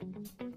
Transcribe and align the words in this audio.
thank 0.00 0.16
you 0.40 0.47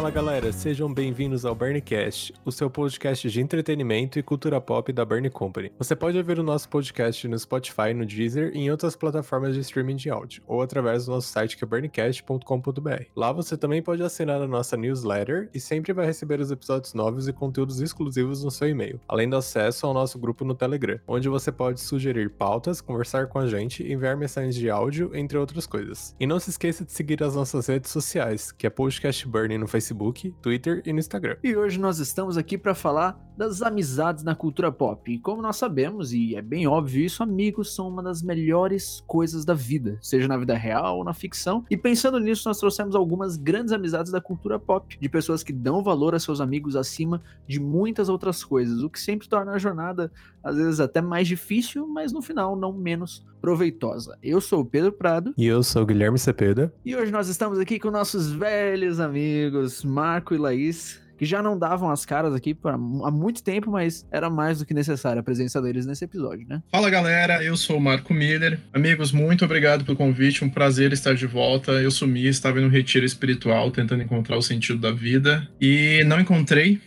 Fala 0.00 0.10
galera, 0.10 0.50
sejam 0.50 0.90
bem-vindos 0.90 1.44
ao 1.44 1.54
Burncast, 1.54 2.32
o 2.42 2.50
seu 2.50 2.70
podcast 2.70 3.28
de 3.28 3.38
entretenimento 3.38 4.18
e 4.18 4.22
cultura 4.22 4.58
pop 4.58 4.90
da 4.94 5.04
Burn 5.04 5.28
Company. 5.28 5.70
Você 5.76 5.94
pode 5.94 6.16
ouvir 6.16 6.38
o 6.38 6.42
nosso 6.42 6.70
podcast 6.70 7.28
no 7.28 7.38
Spotify, 7.38 7.92
no 7.94 8.06
Deezer 8.06 8.50
e 8.54 8.60
em 8.60 8.70
outras 8.70 8.96
plataformas 8.96 9.54
de 9.54 9.60
streaming 9.60 9.96
de 9.96 10.08
áudio, 10.08 10.42
ou 10.46 10.62
através 10.62 11.04
do 11.04 11.12
nosso 11.12 11.28
site 11.28 11.54
que 11.54 11.64
é 11.64 11.66
burncast.com.br. 11.66 13.02
Lá 13.14 13.30
você 13.30 13.58
também 13.58 13.82
pode 13.82 14.02
assinar 14.02 14.40
a 14.40 14.48
nossa 14.48 14.74
newsletter 14.74 15.50
e 15.52 15.60
sempre 15.60 15.92
vai 15.92 16.06
receber 16.06 16.40
os 16.40 16.50
episódios 16.50 16.94
novos 16.94 17.28
e 17.28 17.32
conteúdos 17.34 17.82
exclusivos 17.82 18.42
no 18.42 18.50
seu 18.50 18.70
e-mail, 18.70 18.98
além 19.06 19.28
do 19.28 19.36
acesso 19.36 19.86
ao 19.86 19.92
nosso 19.92 20.18
grupo 20.18 20.46
no 20.46 20.54
Telegram, 20.54 20.98
onde 21.06 21.28
você 21.28 21.52
pode 21.52 21.78
sugerir 21.78 22.30
pautas, 22.30 22.80
conversar 22.80 23.26
com 23.26 23.38
a 23.38 23.46
gente, 23.46 23.82
enviar 23.82 24.16
mensagens 24.16 24.54
de 24.54 24.70
áudio, 24.70 25.10
entre 25.14 25.36
outras 25.36 25.66
coisas. 25.66 26.16
E 26.18 26.26
não 26.26 26.40
se 26.40 26.48
esqueça 26.48 26.86
de 26.86 26.90
seguir 26.90 27.22
as 27.22 27.34
nossas 27.34 27.66
redes 27.66 27.90
sociais, 27.90 28.50
que 28.50 28.66
é 28.66 28.70
Podcast 28.70 29.28
Burning 29.28 29.58
no 29.58 29.68
Facebook 29.68 29.89
Facebook, 29.90 30.32
Twitter 30.40 30.82
e 30.86 30.92
no 30.92 30.98
Instagram. 30.98 31.36
E 31.42 31.56
hoje 31.56 31.78
nós 31.78 31.98
estamos 31.98 32.36
aqui 32.36 32.56
para 32.56 32.74
falar 32.74 33.18
das 33.36 33.62
amizades 33.62 34.22
na 34.22 34.34
cultura 34.34 34.70
pop. 34.70 35.12
E 35.12 35.18
como 35.18 35.42
nós 35.42 35.56
sabemos, 35.56 36.12
e 36.12 36.36
é 36.36 36.42
bem 36.42 36.66
óbvio 36.66 37.04
isso, 37.04 37.22
amigos 37.22 37.74
são 37.74 37.88
uma 37.88 38.02
das 38.02 38.22
melhores 38.22 39.02
coisas 39.06 39.44
da 39.44 39.54
vida, 39.54 39.98
seja 40.00 40.28
na 40.28 40.36
vida 40.36 40.54
real 40.54 40.98
ou 40.98 41.04
na 41.04 41.12
ficção. 41.12 41.64
E 41.70 41.76
pensando 41.76 42.20
nisso, 42.20 42.48
nós 42.48 42.58
trouxemos 42.58 42.94
algumas 42.94 43.36
grandes 43.36 43.72
amizades 43.72 44.12
da 44.12 44.20
cultura 44.20 44.58
pop, 44.58 44.96
de 44.98 45.08
pessoas 45.08 45.42
que 45.42 45.52
dão 45.52 45.82
valor 45.82 46.14
a 46.14 46.20
seus 46.20 46.40
amigos 46.40 46.76
acima 46.76 47.20
de 47.46 47.58
muitas 47.58 48.08
outras 48.08 48.44
coisas, 48.44 48.82
o 48.82 48.90
que 48.90 49.00
sempre 49.00 49.28
torna 49.28 49.52
a 49.52 49.58
jornada 49.58 50.12
às 50.42 50.56
vezes 50.56 50.80
até 50.80 51.00
mais 51.00 51.26
difícil, 51.26 51.86
mas 51.86 52.12
no 52.12 52.22
final 52.22 52.56
não 52.56 52.72
menos 52.72 53.26
proveitosa. 53.40 54.18
Eu 54.22 54.40
sou 54.40 54.60
o 54.60 54.64
Pedro 54.64 54.92
Prado. 54.92 55.34
E 55.36 55.46
eu 55.46 55.62
sou 55.62 55.82
o 55.82 55.86
Guilherme 55.86 56.18
Cepeda. 56.18 56.72
E 56.84 56.94
hoje 56.94 57.10
nós 57.10 57.28
estamos 57.28 57.58
aqui 57.58 57.78
com 57.78 57.90
nossos 57.90 58.30
velhos 58.30 59.00
amigos, 59.00 59.84
Marco 59.84 60.34
e 60.34 60.38
Laís 60.38 61.00
que 61.20 61.26
já 61.26 61.42
não 61.42 61.58
davam 61.58 61.90
as 61.90 62.06
caras 62.06 62.34
aqui 62.34 62.54
pra, 62.54 62.72
há 62.72 63.10
muito 63.10 63.42
tempo, 63.42 63.70
mas 63.70 64.06
era 64.10 64.30
mais 64.30 64.58
do 64.58 64.64
que 64.64 64.72
necessária 64.72 65.20
a 65.20 65.22
presença 65.22 65.60
deles 65.60 65.84
nesse 65.84 66.02
episódio, 66.02 66.46
né? 66.48 66.62
Fala 66.72 66.88
galera, 66.88 67.44
eu 67.44 67.58
sou 67.58 67.76
o 67.76 67.80
Marco 67.80 68.14
Miller. 68.14 68.58
Amigos, 68.72 69.12
muito 69.12 69.44
obrigado 69.44 69.84
pelo 69.84 69.98
convite, 69.98 70.42
um 70.42 70.48
prazer 70.48 70.94
estar 70.94 71.12
de 71.12 71.26
volta. 71.26 71.72
Eu 71.72 71.90
sumi, 71.90 72.26
estava 72.26 72.58
em 72.58 72.64
um 72.64 72.70
retiro 72.70 73.04
espiritual 73.04 73.70
tentando 73.70 74.02
encontrar 74.02 74.38
o 74.38 74.40
sentido 74.40 74.78
da 74.78 74.92
vida 74.92 75.46
e 75.60 76.02
não 76.06 76.18
encontrei. 76.18 76.80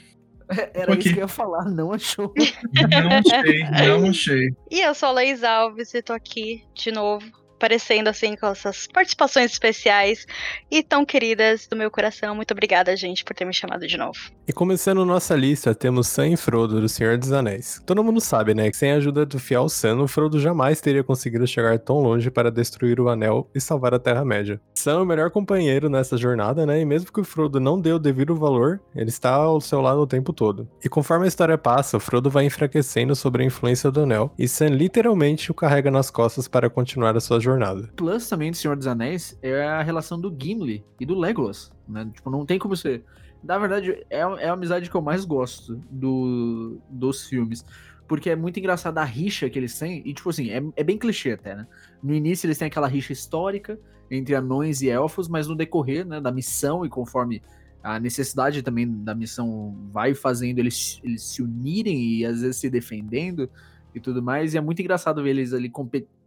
Era 0.74 0.94
isso 0.98 1.10
que 1.10 1.16
eu 1.16 1.24
ia 1.24 1.28
falar, 1.28 1.66
não 1.66 1.92
achou. 1.92 2.34
Não 2.74 3.10
achei, 3.18 3.64
não 3.64 4.10
achei. 4.10 4.56
E 4.70 4.82
eu 4.82 4.94
sou 4.94 5.10
a 5.10 5.12
Laís 5.14 5.44
Alves 5.44 5.94
e 5.94 6.02
tô 6.02 6.14
aqui 6.14 6.64
de 6.74 6.92
novo 6.92 7.43
aparecendo 7.64 8.10
assim 8.10 8.36
com 8.36 8.48
essas 8.48 8.88
participações 8.88 9.54
especiais 9.54 10.28
e 10.70 10.84
tão 10.84 11.06
queridas 11.06 11.66
do 11.66 11.78
meu 11.78 11.90
coração. 11.90 12.36
Muito 12.36 12.52
obrigada, 12.52 12.94
gente, 12.98 13.24
por 13.24 13.34
ter 13.34 13.46
me 13.46 13.54
chamado 13.54 13.88
de 13.88 13.96
novo. 13.96 14.20
E 14.46 14.52
começando 14.52 15.06
nossa 15.06 15.34
lista, 15.34 15.74
temos 15.74 16.08
Sam 16.08 16.30
e 16.30 16.38
Frodo 16.38 16.82
do 16.82 16.90
Senhor 16.90 17.18
dos 17.18 17.32
Anéis. 17.32 17.82
Todo 17.86 18.04
mundo 18.04 18.20
sabe, 18.20 18.54
né, 18.54 18.70
que 18.70 18.76
sem 18.76 18.92
a 18.92 18.96
ajuda 18.96 19.26
do 19.26 19.40
fiel 19.40 19.70
Sam, 19.70 20.02
o 20.02 20.08
Frodo 20.10 20.42
jamais 20.42 20.82
teria 20.82 21.06
conseguido 21.06 21.48
chegar 21.48 21.80
tão 21.80 22.00
longe 22.00 22.30
para 22.30 22.52
destruir 22.52 23.00
o 23.00 23.08
Anel 23.08 23.50
e 23.56 23.62
salvar 23.62 23.94
a 23.94 24.00
Terra-média. 24.00 24.60
Sam 24.76 25.00
é 25.00 25.02
o 25.02 25.06
melhor 25.06 25.32
companheiro 25.32 25.90
nessa 25.90 26.18
jornada, 26.18 26.66
né, 26.66 26.82
e 26.82 26.86
mesmo 26.86 27.14
que 27.14 27.22
o 27.22 27.24
Frodo 27.24 27.62
não 27.62 27.80
dê 27.80 27.94
o 27.94 28.00
devido 28.00 28.36
valor, 28.36 28.82
ele 28.94 29.10
está 29.10 29.32
ao 29.36 29.62
seu 29.62 29.80
lado 29.80 30.02
o 30.02 30.08
tempo 30.08 30.34
todo. 30.34 30.68
E 30.84 30.90
conforme 30.90 31.24
a 31.24 31.30
história 31.30 31.58
passa, 31.58 31.96
o 31.96 32.00
Frodo 32.02 32.30
vai 32.30 32.44
enfraquecendo 32.44 33.16
sobre 33.16 33.44
a 33.44 33.46
influência 33.46 33.90
do 33.90 34.02
Anel, 34.02 34.34
e 34.38 34.50
Sam 34.50 34.68
literalmente 34.68 35.50
o 35.50 35.54
carrega 35.54 35.90
nas 35.90 36.12
costas 36.12 36.50
para 36.50 36.70
continuar 36.70 37.16
a 37.16 37.22
sua 37.22 37.40
jornada 37.40 37.53
jornada. 37.54 37.90
Plus 37.96 38.28
também 38.28 38.52
do 38.52 38.58
Senhor 38.58 38.76
dos 38.76 38.88
Anéis 38.88 39.38
é 39.42 39.64
a 39.64 39.82
relação 39.82 40.20
do 40.20 40.36
Gimli 40.38 40.84
e 41.00 41.06
do 41.06 41.18
Legolas, 41.18 41.72
né? 41.88 42.10
Tipo, 42.14 42.30
não 42.30 42.46
tem 42.46 42.60
como 42.60 42.76
você... 42.76 43.02
Na 43.44 43.58
verdade, 43.58 44.06
é, 44.10 44.20
é 44.20 44.50
a 44.50 44.54
amizade 44.54 44.90
que 44.90 44.96
eu 44.96 45.02
mais 45.02 45.26
gosto 45.26 45.76
do, 45.92 46.78
dos 46.90 47.28
filmes. 47.28 47.66
Porque 48.08 48.30
é 48.30 48.36
muito 48.36 48.58
engraçado 48.58 48.98
a 48.98 49.04
rixa 49.04 49.50
que 49.50 49.60
eles 49.60 49.78
têm. 49.78 50.02
E, 50.06 50.14
tipo 50.14 50.30
assim, 50.30 50.50
é, 50.50 50.62
é 50.78 50.84
bem 50.84 50.98
clichê 50.98 51.32
até, 51.32 51.56
né? 51.56 51.68
No 52.02 52.14
início 52.14 52.48
eles 52.48 52.58
têm 52.58 52.68
aquela 52.68 52.88
rixa 52.88 53.12
histórica 53.12 53.78
entre 54.10 54.36
anões 54.36 54.82
e 54.82 54.90
elfos, 54.90 55.28
mas 55.28 55.48
no 55.48 55.56
decorrer 55.56 56.06
né, 56.06 56.22
da 56.22 56.32
missão 56.32 56.86
e 56.86 56.90
conforme 56.90 57.42
a 57.82 58.00
necessidade 58.00 58.62
também 58.62 58.90
da 58.90 59.14
missão 59.14 59.76
vai 59.92 60.14
fazendo 60.14 60.60
eles, 60.60 61.02
eles 61.04 61.24
se 61.24 61.42
unirem 61.42 62.02
e 62.02 62.26
às 62.26 62.42
vezes 62.42 62.58
se 62.58 62.70
defendendo 62.70 63.50
e 63.94 64.00
tudo 64.00 64.24
mais. 64.24 64.54
E 64.54 64.58
é 64.58 64.62
muito 64.62 64.82
engraçado 64.82 65.22
ver 65.22 65.32
eles 65.32 65.54
ali 65.54 65.70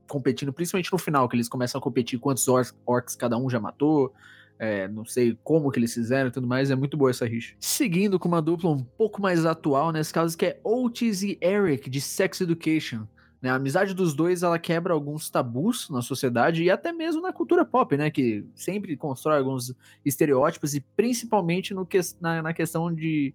competindo 0.07 0.53
principalmente 0.53 0.93
no 0.93 0.99
final, 0.99 1.29
que 1.29 1.37
eles 1.37 1.49
começam 1.49 1.79
a 1.79 1.83
competir 1.83 2.19
quantos 2.19 2.47
orcs, 2.49 2.75
orcs 2.85 3.17
cada 3.17 3.37
um 3.37 3.49
já 3.51 3.61
matou. 3.61 4.13
É, 4.59 4.89
não 4.89 5.05
sei 5.05 5.39
como 5.45 5.71
que 5.71 5.79
eles 5.79 5.93
fizeram 5.93 6.29
e 6.29 6.33
tudo 6.33 6.47
mais, 6.47 6.71
é 6.71 6.75
muito 6.75 6.97
boa 6.97 7.11
essa 7.11 7.27
rixa. 7.27 7.55
Seguindo 7.61 8.19
com 8.19 8.27
uma 8.27 8.41
dupla 8.41 8.71
um 8.71 8.83
pouco 8.83 9.21
mais 9.21 9.45
atual 9.45 9.93
nesse 9.93 10.13
caso, 10.13 10.37
que 10.37 10.47
é 10.47 10.61
Otis 10.65 11.23
e 11.23 11.39
Eric, 11.43 11.91
de 11.91 12.01
Sex 12.01 12.41
Education. 12.41 13.07
Né? 13.41 13.51
A 13.51 13.57
amizade 13.57 13.93
dos 13.95 14.15
dois, 14.15 14.43
ela 14.43 14.59
quebra 14.59 14.95
alguns 14.95 15.29
tabus 15.29 15.91
na 15.91 16.01
sociedade 16.01 16.63
e 16.63 16.71
até 16.71 16.93
mesmo 16.93 17.21
na 17.21 17.33
cultura 17.33 17.65
pop, 17.65 17.97
né? 17.97 18.11
Que 18.11 18.45
sempre 18.55 18.97
constrói 18.97 19.39
alguns 19.39 19.75
estereótipos 20.05 20.75
e 20.75 20.81
principalmente 20.81 21.75
no 21.75 21.85
que, 21.85 22.01
na, 22.21 22.43
na 22.43 22.55
questão 22.55 22.93
de, 22.93 23.35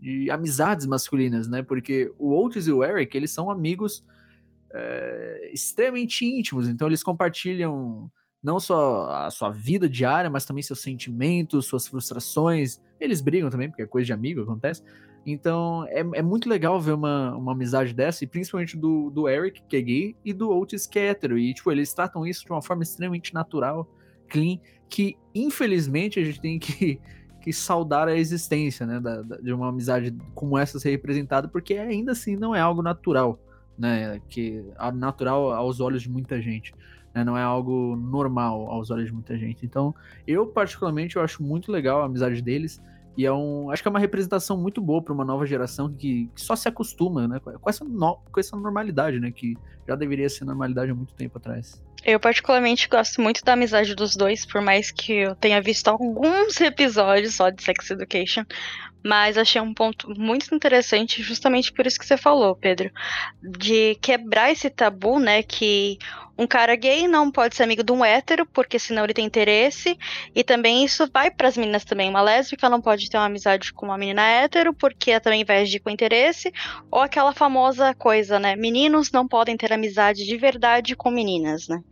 de 0.00 0.30
amizades 0.30 0.86
masculinas, 0.86 1.48
né? 1.48 1.62
Porque 1.62 2.12
o 2.16 2.32
Otis 2.32 2.68
e 2.68 2.72
o 2.72 2.84
Eric, 2.84 3.16
eles 3.16 3.32
são 3.32 3.50
amigos 3.50 4.04
é, 4.72 5.50
extremamente 5.52 6.24
íntimos, 6.24 6.68
então 6.68 6.86
eles 6.86 7.02
compartilham 7.02 8.10
não 8.42 8.58
só 8.58 9.10
a 9.10 9.30
sua 9.30 9.50
vida 9.50 9.88
diária, 9.88 10.30
mas 10.30 10.44
também 10.44 10.62
seus 10.62 10.80
sentimentos, 10.80 11.66
suas 11.66 11.86
frustrações. 11.86 12.80
Eles 12.98 13.20
brigam 13.20 13.50
também, 13.50 13.68
porque 13.68 13.82
é 13.82 13.86
coisa 13.86 14.06
de 14.06 14.12
amigo, 14.12 14.42
acontece. 14.42 14.82
Então 15.26 15.84
é, 15.88 16.00
é 16.00 16.22
muito 16.22 16.48
legal 16.48 16.80
ver 16.80 16.92
uma, 16.92 17.36
uma 17.36 17.52
amizade 17.52 17.92
dessa, 17.92 18.24
e 18.24 18.26
principalmente 18.26 18.76
do, 18.76 19.10
do 19.10 19.28
Eric, 19.28 19.62
que 19.68 19.76
é 19.76 19.82
gay, 19.82 20.16
e 20.24 20.32
do 20.32 20.50
Otis, 20.50 20.86
que 20.86 20.98
é 20.98 21.08
hétero. 21.08 21.38
E 21.38 21.52
tipo, 21.52 21.70
eles 21.70 21.92
tratam 21.92 22.26
isso 22.26 22.44
de 22.44 22.50
uma 22.50 22.62
forma 22.62 22.82
extremamente 22.82 23.34
natural, 23.34 23.86
clean, 24.28 24.58
que 24.88 25.16
infelizmente 25.34 26.18
a 26.18 26.24
gente 26.24 26.40
tem 26.40 26.58
que, 26.58 26.98
que 27.42 27.52
saudar 27.52 28.08
a 28.08 28.16
existência 28.16 28.86
né, 28.86 28.98
da, 28.98 29.20
da, 29.20 29.36
de 29.36 29.52
uma 29.52 29.68
amizade 29.68 30.16
como 30.34 30.56
essa 30.56 30.78
ser 30.78 30.90
representada, 30.90 31.46
porque 31.46 31.74
ainda 31.74 32.12
assim 32.12 32.36
não 32.36 32.54
é 32.54 32.60
algo 32.60 32.80
natural 32.80 33.38
né? 33.80 34.20
Que 34.28 34.62
é 34.78 34.92
natural 34.92 35.52
aos 35.52 35.80
olhos 35.80 36.02
de 36.02 36.10
muita 36.10 36.40
gente. 36.40 36.74
Né, 37.12 37.24
não 37.24 37.36
é 37.36 37.42
algo 37.42 37.96
normal 37.96 38.70
aos 38.70 38.88
olhos 38.88 39.06
de 39.06 39.12
muita 39.12 39.36
gente. 39.36 39.66
Então, 39.66 39.92
eu 40.28 40.46
particularmente 40.46 41.16
eu 41.16 41.22
acho 41.22 41.42
muito 41.42 41.72
legal 41.72 42.02
a 42.02 42.04
amizade 42.04 42.40
deles 42.40 42.80
e 43.16 43.26
é 43.26 43.32
um, 43.32 43.70
acho 43.70 43.82
que 43.82 43.88
é 43.88 43.90
uma 43.90 43.98
representação 43.98 44.56
muito 44.56 44.80
boa 44.80 45.02
para 45.02 45.12
uma 45.12 45.24
nova 45.24 45.44
geração 45.44 45.92
que, 45.92 46.30
que, 46.34 46.40
só 46.40 46.54
se 46.54 46.68
acostuma, 46.68 47.26
né, 47.26 47.40
com 47.40 47.68
essa, 47.68 47.84
no, 47.84 48.16
com 48.30 48.40
essa 48.40 48.56
normalidade, 48.56 49.18
né, 49.18 49.30
que 49.30 49.56
já 49.86 49.96
deveria 49.96 50.28
ser 50.28 50.44
normalidade 50.44 50.90
há 50.90 50.94
muito 50.94 51.12
tempo 51.14 51.36
atrás. 51.36 51.82
Eu 52.04 52.18
particularmente 52.18 52.88
gosto 52.88 53.20
muito 53.20 53.44
da 53.44 53.52
amizade 53.52 53.94
dos 53.94 54.16
dois, 54.16 54.46
por 54.46 54.62
mais 54.62 54.90
que 54.90 55.12
eu 55.12 55.34
tenha 55.34 55.60
visto 55.60 55.88
alguns 55.88 56.60
episódios 56.60 57.34
só 57.34 57.50
de 57.50 57.62
Sex 57.62 57.90
Education, 57.90 58.44
mas 59.04 59.38
achei 59.38 59.60
um 59.60 59.74
ponto 59.74 60.10
muito 60.18 60.54
interessante, 60.54 61.22
justamente 61.22 61.72
por 61.72 61.86
isso 61.86 61.98
que 61.98 62.06
você 62.06 62.16
falou, 62.16 62.54
Pedro, 62.54 62.90
de 63.42 63.94
quebrar 63.96 64.50
esse 64.50 64.68
tabu, 64.68 65.18
né, 65.18 65.42
que 65.42 65.98
um 66.40 66.46
cara 66.46 66.74
gay 66.74 67.06
não 67.06 67.30
pode 67.30 67.54
ser 67.54 67.64
amigo 67.64 67.84
de 67.84 67.92
um 67.92 68.02
hétero, 68.02 68.46
porque 68.46 68.78
senão 68.78 69.04
ele 69.04 69.12
tem 69.12 69.26
interesse, 69.26 69.94
e 70.34 70.42
também 70.42 70.82
isso 70.82 71.06
vai 71.12 71.30
para 71.30 71.48
as 71.48 71.56
meninas 71.56 71.84
também. 71.84 72.08
Uma 72.08 72.22
lésbica 72.22 72.66
não 72.70 72.80
pode 72.80 73.10
ter 73.10 73.18
uma 73.18 73.26
amizade 73.26 73.74
com 73.74 73.84
uma 73.84 73.98
menina 73.98 74.22
hétero, 74.26 74.72
porque 74.72 75.10
ela 75.10 75.20
também 75.20 75.44
vai 75.44 75.60
agir 75.60 75.80
com 75.80 75.90
interesse, 75.90 76.50
ou 76.90 77.02
aquela 77.02 77.34
famosa 77.34 77.94
coisa, 77.94 78.38
né, 78.38 78.56
meninos 78.56 79.12
não 79.12 79.28
podem 79.28 79.54
ter 79.54 79.70
amizade 79.70 80.24
de 80.24 80.36
verdade 80.38 80.96
com 80.96 81.10
meninas, 81.10 81.68
né. 81.68 81.82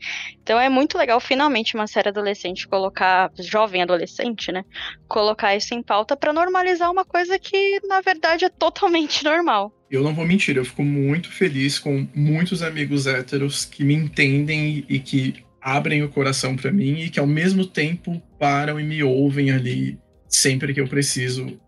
Então 0.43 0.59
é 0.59 0.71
muito 0.71 0.97
legal, 0.97 1.21
finalmente, 1.21 1.75
uma 1.75 1.87
série 1.87 2.09
adolescente 2.09 2.67
colocar, 2.67 3.31
jovem 3.39 3.83
adolescente, 3.83 4.51
né, 4.51 4.65
colocar 5.07 5.55
isso 5.55 5.75
em 5.75 5.83
pauta 5.83 6.17
para 6.17 6.33
normalizar 6.33 6.91
uma 6.91 7.05
coisa 7.05 7.39
que, 7.39 7.81
na 7.87 8.01
verdade, 8.01 8.47
é 8.47 8.49
totalmente 8.49 9.23
normal. 9.29 9.78
Eu 9.91 10.03
não 10.03 10.15
vou 10.15 10.27
mentir, 10.27 10.57
eu 10.57 10.65
fico 10.65 10.85
muito 10.85 11.31
feliz 11.31 11.79
com 11.79 12.07
muitos 12.15 12.63
amigos 12.63 13.07
héteros 13.07 13.65
que 13.65 13.83
me 13.85 13.95
entendem 13.95 14.85
e 14.89 14.99
que 14.99 15.37
abrem 15.61 16.03
o 16.03 16.09
coração 16.09 16.57
para 16.57 16.71
mim 16.71 17.03
e 17.03 17.11
que 17.11 17.19
ao 17.19 17.27
mesmo 17.27 17.67
tempo 17.67 18.23
param 18.39 18.79
e 18.79 18.85
me 18.85 19.03
ouvem 19.03 19.51
ali 19.51 19.99
sempre 20.29 20.75
que 20.75 20.81
eu 20.81 20.87
preciso. 20.87 21.59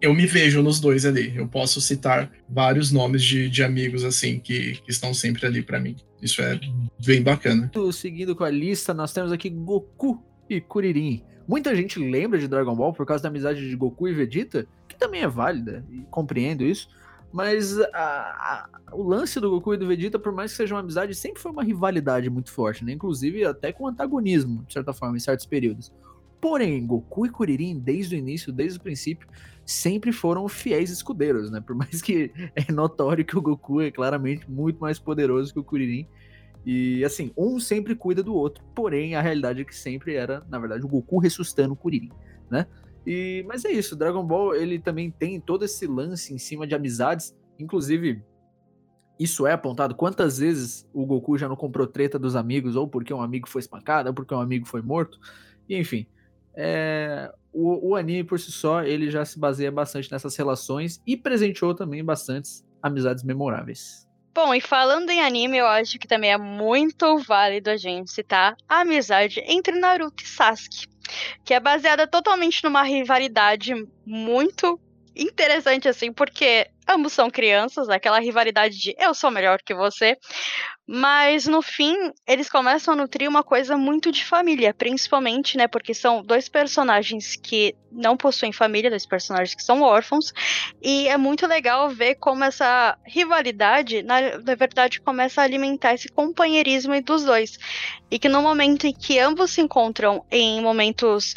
Eu 0.00 0.14
me 0.14 0.26
vejo 0.26 0.62
nos 0.62 0.78
dois 0.78 1.04
ali. 1.04 1.32
Eu 1.36 1.48
posso 1.48 1.80
citar 1.80 2.30
vários 2.48 2.92
nomes 2.92 3.22
de, 3.22 3.48
de 3.50 3.62
amigos 3.62 4.04
assim 4.04 4.38
que, 4.38 4.80
que 4.82 4.90
estão 4.90 5.12
sempre 5.12 5.44
ali 5.44 5.62
para 5.62 5.80
mim. 5.80 5.96
Isso 6.22 6.40
é 6.40 6.60
bem 7.04 7.22
bacana. 7.22 7.70
Seguindo 7.92 8.36
com 8.36 8.44
a 8.44 8.50
lista, 8.50 8.94
nós 8.94 9.12
temos 9.12 9.32
aqui 9.32 9.50
Goku 9.50 10.22
e 10.48 10.60
Kuririn. 10.60 11.22
Muita 11.46 11.74
gente 11.74 11.98
lembra 11.98 12.38
de 12.38 12.46
Dragon 12.46 12.76
Ball 12.76 12.92
por 12.92 13.06
causa 13.06 13.22
da 13.22 13.28
amizade 13.28 13.68
de 13.68 13.74
Goku 13.74 14.06
e 14.06 14.12
Vegeta, 14.12 14.66
que 14.86 14.96
também 14.96 15.22
é 15.22 15.28
válida, 15.28 15.84
e 15.90 16.02
compreendo 16.10 16.62
isso. 16.62 16.88
Mas 17.32 17.78
a, 17.78 17.88
a, 17.94 18.68
o 18.92 19.02
lance 19.02 19.38
do 19.38 19.50
Goku 19.50 19.74
e 19.74 19.76
do 19.76 19.86
Vegeta, 19.86 20.18
por 20.18 20.32
mais 20.32 20.52
que 20.52 20.56
seja 20.56 20.74
uma 20.74 20.80
amizade, 20.80 21.14
sempre 21.14 21.40
foi 21.40 21.52
uma 21.52 21.62
rivalidade 21.62 22.30
muito 22.30 22.50
forte, 22.50 22.84
né? 22.84 22.92
Inclusive 22.92 23.44
até 23.44 23.72
com 23.72 23.86
antagonismo, 23.86 24.64
de 24.66 24.72
certa 24.72 24.92
forma, 24.92 25.16
em 25.16 25.20
certos 25.20 25.44
períodos. 25.44 25.92
Porém, 26.40 26.86
Goku 26.86 27.26
e 27.26 27.30
Kuririn, 27.30 27.78
desde 27.78 28.14
o 28.14 28.18
início, 28.18 28.52
desde 28.52 28.78
o 28.78 28.82
princípio, 28.82 29.28
sempre 29.66 30.12
foram 30.12 30.48
fiéis 30.48 30.90
escudeiros, 30.90 31.50
né? 31.50 31.60
Por 31.60 31.76
mais 31.76 32.00
que 32.00 32.32
é 32.56 32.72
notório 32.72 33.24
que 33.24 33.36
o 33.36 33.42
Goku 33.42 33.82
é 33.82 33.90
claramente 33.90 34.50
muito 34.50 34.80
mais 34.80 34.98
poderoso 34.98 35.52
que 35.52 35.58
o 35.58 35.64
Kuririn. 35.64 36.06
E 36.64 37.04
assim, 37.04 37.30
um 37.36 37.60
sempre 37.60 37.94
cuida 37.94 38.22
do 38.22 38.34
outro. 38.34 38.64
Porém, 38.74 39.14
a 39.14 39.20
realidade 39.20 39.60
é 39.60 39.64
que 39.64 39.74
sempre 39.74 40.14
era, 40.14 40.44
na 40.48 40.58
verdade, 40.58 40.84
o 40.84 40.88
Goku 40.88 41.18
ressuscitando 41.18 41.74
o 41.74 41.76
Kuririn, 41.76 42.10
né? 42.50 42.66
E, 43.06 43.44
mas 43.46 43.64
é 43.64 43.72
isso, 43.72 43.96
Dragon 43.96 44.24
Ball 44.24 44.54
ele 44.54 44.78
também 44.78 45.10
tem 45.10 45.40
todo 45.40 45.64
esse 45.64 45.86
lance 45.86 46.34
em 46.34 46.38
cima 46.38 46.66
de 46.66 46.74
amizades. 46.74 47.36
Inclusive, 47.58 48.22
isso 49.18 49.46
é 49.46 49.52
apontado 49.52 49.94
quantas 49.94 50.38
vezes 50.38 50.88
o 50.92 51.04
Goku 51.04 51.36
já 51.36 51.48
não 51.48 51.56
comprou 51.56 51.86
treta 51.86 52.18
dos 52.18 52.36
amigos, 52.36 52.76
ou 52.76 52.86
porque 52.86 53.12
um 53.12 53.20
amigo 53.20 53.48
foi 53.48 53.60
espancado, 53.60 54.08
ou 54.08 54.14
porque 54.14 54.34
um 54.34 54.40
amigo 54.40 54.66
foi 54.66 54.80
morto. 54.80 55.18
E, 55.68 55.76
enfim, 55.76 56.06
é, 56.54 57.32
o, 57.52 57.90
o, 57.90 57.96
anime 57.96 58.24
por 58.24 58.38
si 58.38 58.52
só 58.52 58.82
ele 58.82 59.10
já 59.10 59.24
se 59.24 59.38
baseia 59.38 59.72
bastante 59.72 60.10
nessas 60.10 60.36
relações 60.36 61.02
e 61.06 61.16
presenteou 61.16 61.74
também 61.74 62.04
bastantes 62.04 62.64
amizades 62.82 63.24
memoráveis. 63.24 64.08
Bom, 64.34 64.54
e 64.54 64.60
falando 64.60 65.10
em 65.10 65.20
anime, 65.20 65.58
eu 65.58 65.66
acho 65.66 65.98
que 65.98 66.06
também 66.06 66.32
é 66.32 66.38
muito 66.38 67.18
válido 67.18 67.70
a 67.70 67.76
gente 67.76 68.12
citar 68.12 68.56
a 68.68 68.82
amizade 68.82 69.42
entre 69.46 69.76
Naruto 69.78 70.22
e 70.22 70.28
Sasuke, 70.28 70.86
que 71.44 71.54
é 71.54 71.60
baseada 71.60 72.06
totalmente 72.06 72.62
numa 72.64 72.82
rivalidade 72.82 73.74
muito 74.04 74.80
interessante, 75.18 75.88
assim, 75.88 76.12
porque 76.12 76.68
ambos 76.88 77.12
são 77.12 77.28
crianças, 77.28 77.88
aquela 77.88 78.20
rivalidade 78.20 78.78
de 78.78 78.94
eu 78.98 79.12
sou 79.12 79.30
melhor 79.30 79.60
que 79.62 79.74
você. 79.74 80.16
Mas 80.86 81.46
no 81.46 81.60
fim, 81.60 81.94
eles 82.26 82.48
começam 82.48 82.94
a 82.94 82.96
nutrir 82.96 83.28
uma 83.28 83.42
coisa 83.42 83.76
muito 83.76 84.10
de 84.10 84.24
família, 84.24 84.72
principalmente, 84.72 85.58
né? 85.58 85.68
Porque 85.68 85.92
são 85.92 86.22
dois 86.22 86.48
personagens 86.48 87.36
que 87.36 87.74
não 87.92 88.16
possuem 88.16 88.52
família, 88.52 88.88
dois 88.88 89.04
personagens 89.04 89.54
que 89.54 89.62
são 89.62 89.82
órfãos. 89.82 90.32
E 90.80 91.06
é 91.08 91.18
muito 91.18 91.46
legal 91.46 91.90
ver 91.90 92.14
como 92.14 92.42
essa 92.42 92.96
rivalidade, 93.04 94.02
na, 94.02 94.38
na 94.38 94.54
verdade, 94.54 95.00
começa 95.00 95.42
a 95.42 95.44
alimentar 95.44 95.92
esse 95.92 96.08
companheirismo 96.08 96.98
dos 97.02 97.24
dois. 97.24 97.58
E 98.10 98.18
que 98.18 98.28
no 98.28 98.40
momento 98.40 98.86
em 98.86 98.94
que 98.94 99.18
ambos 99.18 99.50
se 99.50 99.60
encontram 99.60 100.24
em 100.30 100.62
momentos 100.62 101.34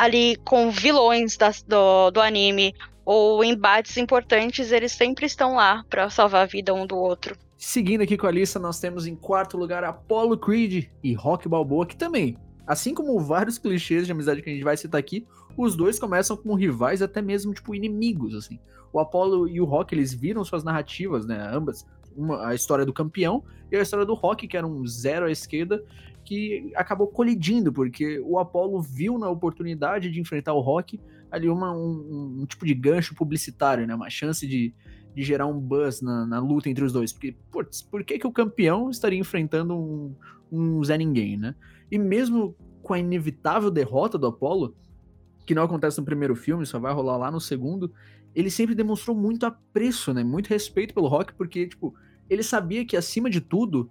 ali 0.00 0.36
com 0.36 0.70
vilões 0.70 1.36
do, 1.66 2.10
do 2.10 2.22
anime 2.22 2.74
ou 3.12 3.42
embates 3.42 3.96
importantes, 3.96 4.70
eles 4.70 4.92
sempre 4.92 5.26
estão 5.26 5.56
lá 5.56 5.84
para 5.90 6.08
salvar 6.08 6.44
a 6.44 6.46
vida 6.46 6.72
um 6.72 6.86
do 6.86 6.96
outro. 6.96 7.36
Seguindo 7.56 8.02
aqui 8.02 8.16
com 8.16 8.28
a 8.28 8.30
lista, 8.30 8.56
nós 8.60 8.78
temos 8.78 9.04
em 9.04 9.16
quarto 9.16 9.56
lugar 9.56 9.82
Apollo 9.82 10.38
Creed 10.38 10.86
e 11.02 11.12
Rock 11.12 11.48
Balboa, 11.48 11.84
que 11.84 11.96
também, 11.96 12.36
assim 12.64 12.94
como 12.94 13.18
vários 13.18 13.58
clichês 13.58 14.06
de 14.06 14.12
amizade 14.12 14.40
que 14.40 14.48
a 14.48 14.52
gente 14.52 14.62
vai 14.62 14.76
citar 14.76 15.00
aqui, 15.00 15.26
os 15.56 15.74
dois 15.74 15.98
começam 15.98 16.36
como 16.36 16.54
rivais, 16.54 17.02
até 17.02 17.20
mesmo 17.20 17.52
tipo 17.52 17.74
inimigos, 17.74 18.32
assim. 18.32 18.60
O 18.92 19.00
Apollo 19.00 19.48
e 19.48 19.60
o 19.60 19.64
Rock, 19.64 19.92
eles 19.92 20.14
viram 20.14 20.44
suas 20.44 20.62
narrativas, 20.62 21.26
né, 21.26 21.50
ambas, 21.52 21.84
uma, 22.16 22.46
a 22.46 22.54
história 22.54 22.86
do 22.86 22.92
campeão 22.92 23.42
e 23.72 23.76
a 23.76 23.82
história 23.82 24.06
do 24.06 24.14
Rock, 24.14 24.46
que 24.46 24.56
era 24.56 24.64
um 24.66 24.86
zero 24.86 25.26
à 25.26 25.32
esquerda, 25.32 25.82
que 26.24 26.70
acabou 26.76 27.08
colidindo, 27.08 27.72
porque 27.72 28.20
o 28.20 28.38
Apollo 28.38 28.80
viu 28.80 29.18
na 29.18 29.28
oportunidade 29.28 30.08
de 30.12 30.20
enfrentar 30.20 30.52
o 30.52 30.60
Rock 30.60 31.00
ali 31.30 31.48
uma, 31.48 31.72
um, 31.72 32.40
um, 32.40 32.46
tipo 32.46 32.66
de 32.66 32.74
gancho 32.74 33.14
publicitário, 33.14 33.86
né? 33.86 33.94
Uma 33.94 34.10
chance 34.10 34.46
de, 34.46 34.74
de 35.14 35.22
gerar 35.22 35.46
um 35.46 35.58
buzz 35.58 36.00
na, 36.00 36.26
na 36.26 36.38
luta 36.38 36.68
entre 36.68 36.84
os 36.84 36.92
dois. 36.92 37.12
Porque, 37.12 37.36
putz, 37.50 37.82
por 37.82 38.04
que, 38.04 38.18
que 38.18 38.26
o 38.26 38.32
campeão 38.32 38.90
estaria 38.90 39.18
enfrentando 39.18 39.74
um, 39.74 40.14
um 40.50 40.82
Zé 40.84 40.98
Ninguém, 40.98 41.36
né? 41.36 41.54
E 41.90 41.98
mesmo 41.98 42.56
com 42.82 42.94
a 42.94 42.98
inevitável 42.98 43.70
derrota 43.70 44.18
do 44.18 44.26
Apollo, 44.26 44.74
que 45.46 45.54
não 45.54 45.62
acontece 45.62 45.98
no 45.98 46.04
primeiro 46.04 46.34
filme, 46.34 46.66
só 46.66 46.78
vai 46.78 46.92
rolar 46.92 47.16
lá 47.16 47.30
no 47.30 47.40
segundo, 47.40 47.92
ele 48.34 48.50
sempre 48.50 48.74
demonstrou 48.74 49.16
muito 49.16 49.44
apreço, 49.46 50.14
né? 50.14 50.22
Muito 50.22 50.48
respeito 50.48 50.94
pelo 50.94 51.08
Rock, 51.08 51.34
porque, 51.34 51.66
tipo, 51.66 51.94
ele 52.28 52.42
sabia 52.42 52.84
que, 52.84 52.96
acima 52.96 53.28
de 53.28 53.40
tudo, 53.40 53.90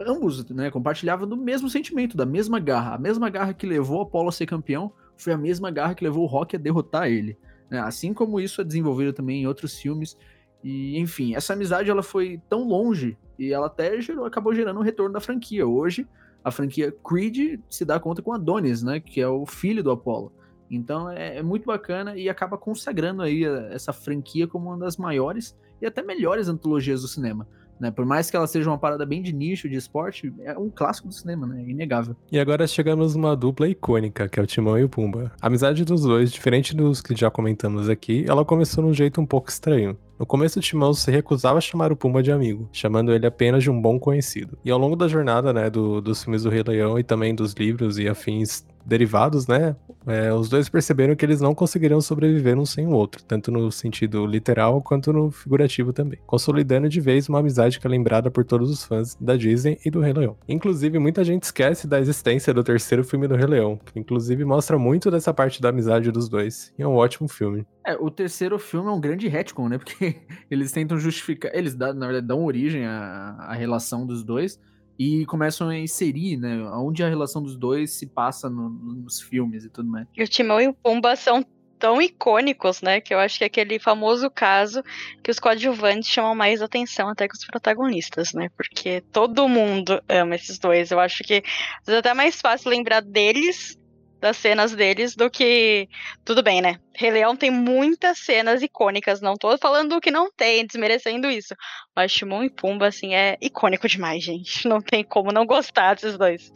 ambos 0.00 0.48
né, 0.50 0.70
compartilhavam 0.70 1.28
do 1.28 1.36
mesmo 1.36 1.68
sentimento, 1.68 2.16
da 2.16 2.26
mesma 2.26 2.58
garra. 2.58 2.94
A 2.94 2.98
mesma 2.98 3.30
garra 3.30 3.54
que 3.54 3.66
levou 3.66 4.02
Apollo 4.02 4.28
a 4.28 4.32
ser 4.32 4.46
campeão 4.46 4.92
foi 5.18 5.32
a 5.32 5.38
mesma 5.38 5.70
garra 5.70 5.94
que 5.94 6.04
levou 6.04 6.24
o 6.24 6.26
Rock 6.26 6.56
a 6.56 6.58
derrotar 6.58 7.08
ele. 7.08 7.36
Né? 7.70 7.78
Assim 7.80 8.14
como 8.14 8.40
isso 8.40 8.60
é 8.60 8.64
desenvolvido 8.64 9.12
também 9.12 9.42
em 9.42 9.46
outros 9.46 9.78
filmes. 9.78 10.16
E, 10.62 10.98
enfim, 10.98 11.34
essa 11.34 11.52
amizade 11.52 11.90
ela 11.90 12.02
foi 12.02 12.40
tão 12.48 12.66
longe 12.66 13.16
e 13.38 13.52
ela 13.52 13.66
até 13.66 14.00
gerou, 14.00 14.24
acabou 14.24 14.54
gerando 14.54 14.80
um 14.80 14.82
retorno 14.82 15.12
da 15.12 15.20
franquia. 15.20 15.66
Hoje, 15.66 16.06
a 16.42 16.50
franquia 16.50 16.92
Creed 17.06 17.60
se 17.68 17.84
dá 17.84 18.00
conta 18.00 18.22
com 18.22 18.32
Adonis, 18.32 18.82
né? 18.82 19.00
Que 19.00 19.20
é 19.20 19.28
o 19.28 19.46
filho 19.46 19.82
do 19.82 19.90
Apollo. 19.90 20.32
Então 20.70 21.10
é, 21.10 21.38
é, 21.38 21.42
muito 21.42 21.66
bacana 21.66 22.16
e 22.16 22.28
acaba 22.28 22.58
consagrando 22.58 23.22
aí 23.22 23.44
essa 23.44 23.92
franquia 23.92 24.46
como 24.46 24.68
uma 24.68 24.78
das 24.78 24.96
maiores 24.96 25.56
e 25.80 25.86
até 25.86 26.02
melhores 26.02 26.48
antologias 26.48 27.02
do 27.02 27.08
cinema. 27.08 27.48
Né? 27.80 27.90
Por 27.90 28.04
mais 28.04 28.30
que 28.30 28.36
ela 28.36 28.46
seja 28.46 28.68
uma 28.68 28.78
parada 28.78 29.06
bem 29.06 29.22
de 29.22 29.32
nicho, 29.32 29.68
de 29.68 29.76
esporte, 29.76 30.32
é 30.40 30.56
um 30.58 30.70
clássico 30.70 31.08
do 31.08 31.14
cinema, 31.14 31.46
né? 31.46 31.64
Inegável. 31.66 32.16
E 32.30 32.38
agora 32.38 32.66
chegamos 32.66 33.14
numa 33.14 33.36
dupla 33.36 33.68
icônica, 33.68 34.28
que 34.28 34.40
é 34.40 34.42
o 34.42 34.46
Timão 34.46 34.78
e 34.78 34.84
o 34.84 34.88
Pumba. 34.88 35.32
A 35.40 35.46
amizade 35.46 35.84
dos 35.84 36.02
dois, 36.02 36.32
diferente 36.32 36.74
dos 36.74 37.00
que 37.00 37.14
já 37.14 37.30
comentamos 37.30 37.88
aqui, 37.88 38.24
ela 38.28 38.44
começou 38.44 38.82
num 38.82 38.92
jeito 38.92 39.20
um 39.20 39.26
pouco 39.26 39.50
estranho. 39.50 39.96
No 40.18 40.26
começo, 40.26 40.58
o 40.58 40.62
Timão 40.62 40.92
se 40.92 41.10
recusava 41.12 41.58
a 41.58 41.60
chamar 41.60 41.92
o 41.92 41.96
Pumba 41.96 42.22
de 42.22 42.32
amigo, 42.32 42.68
chamando 42.72 43.12
ele 43.12 43.24
apenas 43.24 43.62
de 43.62 43.70
um 43.70 43.80
bom 43.80 44.00
conhecido. 44.00 44.58
E 44.64 44.70
ao 44.70 44.78
longo 44.78 44.96
da 44.96 45.06
jornada, 45.06 45.52
né, 45.52 45.70
do, 45.70 46.00
dos 46.00 46.24
filmes 46.24 46.42
do 46.42 46.50
Rei 46.50 46.64
Leão 46.66 46.98
e 46.98 47.04
também 47.04 47.32
dos 47.32 47.52
livros 47.52 47.98
e 47.98 48.08
afins 48.08 48.66
derivados, 48.84 49.46
né? 49.46 49.76
É, 50.06 50.32
os 50.32 50.48
dois 50.48 50.68
perceberam 50.68 51.14
que 51.14 51.24
eles 51.24 51.40
não 51.40 51.54
conseguiriam 51.54 52.00
sobreviver 52.00 52.58
um 52.58 52.64
sem 52.64 52.86
o 52.86 52.92
outro, 52.92 53.22
tanto 53.22 53.50
no 53.50 53.70
sentido 53.70 54.24
literal 54.26 54.80
quanto 54.80 55.12
no 55.12 55.30
figurativo 55.30 55.92
também, 55.92 56.18
consolidando 56.26 56.88
de 56.88 57.00
vez 57.00 57.28
uma 57.28 57.40
amizade 57.40 57.78
que 57.78 57.86
é 57.86 57.90
lembrada 57.90 58.30
por 58.30 58.44
todos 58.44 58.70
os 58.70 58.84
fãs 58.84 59.14
da 59.20 59.36
Disney 59.36 59.78
e 59.84 59.90
do 59.90 60.00
Rei 60.00 60.14
Leão. 60.14 60.36
Inclusive, 60.48 60.98
muita 60.98 61.22
gente 61.22 61.42
esquece 61.42 61.86
da 61.86 62.00
existência 62.00 62.54
do 62.54 62.64
terceiro 62.64 63.04
filme 63.04 63.28
do 63.28 63.36
Rei 63.36 63.46
Leão, 63.46 63.78
que 63.84 63.98
inclusive 63.98 64.44
mostra 64.44 64.78
muito 64.78 65.10
dessa 65.10 65.34
parte 65.34 65.60
da 65.60 65.68
amizade 65.68 66.10
dos 66.10 66.28
dois, 66.28 66.72
e 66.78 66.82
é 66.82 66.88
um 66.88 66.94
ótimo 66.94 67.28
filme. 67.28 67.66
É, 67.86 67.94
o 67.94 68.10
terceiro 68.10 68.58
filme 68.58 68.88
é 68.88 68.92
um 68.92 69.00
grande 69.00 69.28
retcon, 69.28 69.68
né? 69.68 69.76
Porque 69.78 70.16
eles 70.50 70.72
tentam 70.72 70.98
justificar, 70.98 71.54
eles 71.54 71.74
na 71.76 71.92
verdade 71.92 72.26
dão 72.26 72.44
origem 72.44 72.86
à, 72.86 73.36
à 73.40 73.54
relação 73.54 74.06
dos 74.06 74.24
dois, 74.24 74.58
e 74.98 75.24
começam 75.26 75.68
a 75.68 75.78
inserir, 75.78 76.36
né, 76.36 76.60
onde 76.72 77.04
a 77.04 77.08
relação 77.08 77.42
dos 77.42 77.56
dois 77.56 77.92
se 77.92 78.06
passa 78.06 78.50
no, 78.50 78.68
nos 78.68 79.20
filmes 79.20 79.64
e 79.64 79.70
tudo 79.70 79.88
mais. 79.88 80.06
E 80.16 80.22
o 80.22 80.28
Timão 80.28 80.60
e 80.60 80.66
o 80.66 80.74
Pumba 80.74 81.14
são 81.14 81.44
tão 81.78 82.02
icônicos, 82.02 82.82
né, 82.82 83.00
que 83.00 83.14
eu 83.14 83.20
acho 83.20 83.38
que 83.38 83.44
é 83.44 83.46
aquele 83.46 83.78
famoso 83.78 84.28
caso 84.28 84.82
que 85.22 85.30
os 85.30 85.38
coadjuvantes 85.38 86.08
chamam 86.08 86.34
mais 86.34 86.60
atenção 86.60 87.08
até 87.08 87.28
que 87.28 87.36
os 87.36 87.44
protagonistas, 87.46 88.32
né, 88.32 88.48
porque 88.56 89.00
todo 89.12 89.48
mundo 89.48 90.02
ama 90.08 90.34
esses 90.34 90.58
dois. 90.58 90.90
Eu 90.90 90.98
acho 90.98 91.22
que 91.22 91.42
é 91.86 91.96
até 91.96 92.12
mais 92.12 92.40
fácil 92.40 92.70
lembrar 92.70 93.00
deles 93.00 93.78
das 94.20 94.36
cenas 94.36 94.74
deles 94.74 95.14
do 95.14 95.30
que. 95.30 95.88
Tudo 96.24 96.42
bem, 96.42 96.60
né? 96.60 96.78
Rei 96.94 97.10
Leão 97.10 97.36
tem 97.36 97.50
muitas 97.50 98.18
cenas 98.18 98.62
icônicas, 98.62 99.20
não 99.20 99.36
tô 99.36 99.56
falando 99.58 100.00
que 100.00 100.10
não 100.10 100.30
tem, 100.30 100.66
desmerecendo 100.66 101.28
isso. 101.28 101.54
Mas 101.94 102.12
Timon 102.12 102.42
e 102.42 102.50
Pumba, 102.50 102.88
assim, 102.88 103.14
é 103.14 103.36
icônico 103.40 103.88
demais, 103.88 104.22
gente. 104.22 104.66
Não 104.68 104.80
tem 104.80 105.04
como 105.04 105.32
não 105.32 105.46
gostar 105.46 105.94
desses 105.94 106.18
dois. 106.18 106.52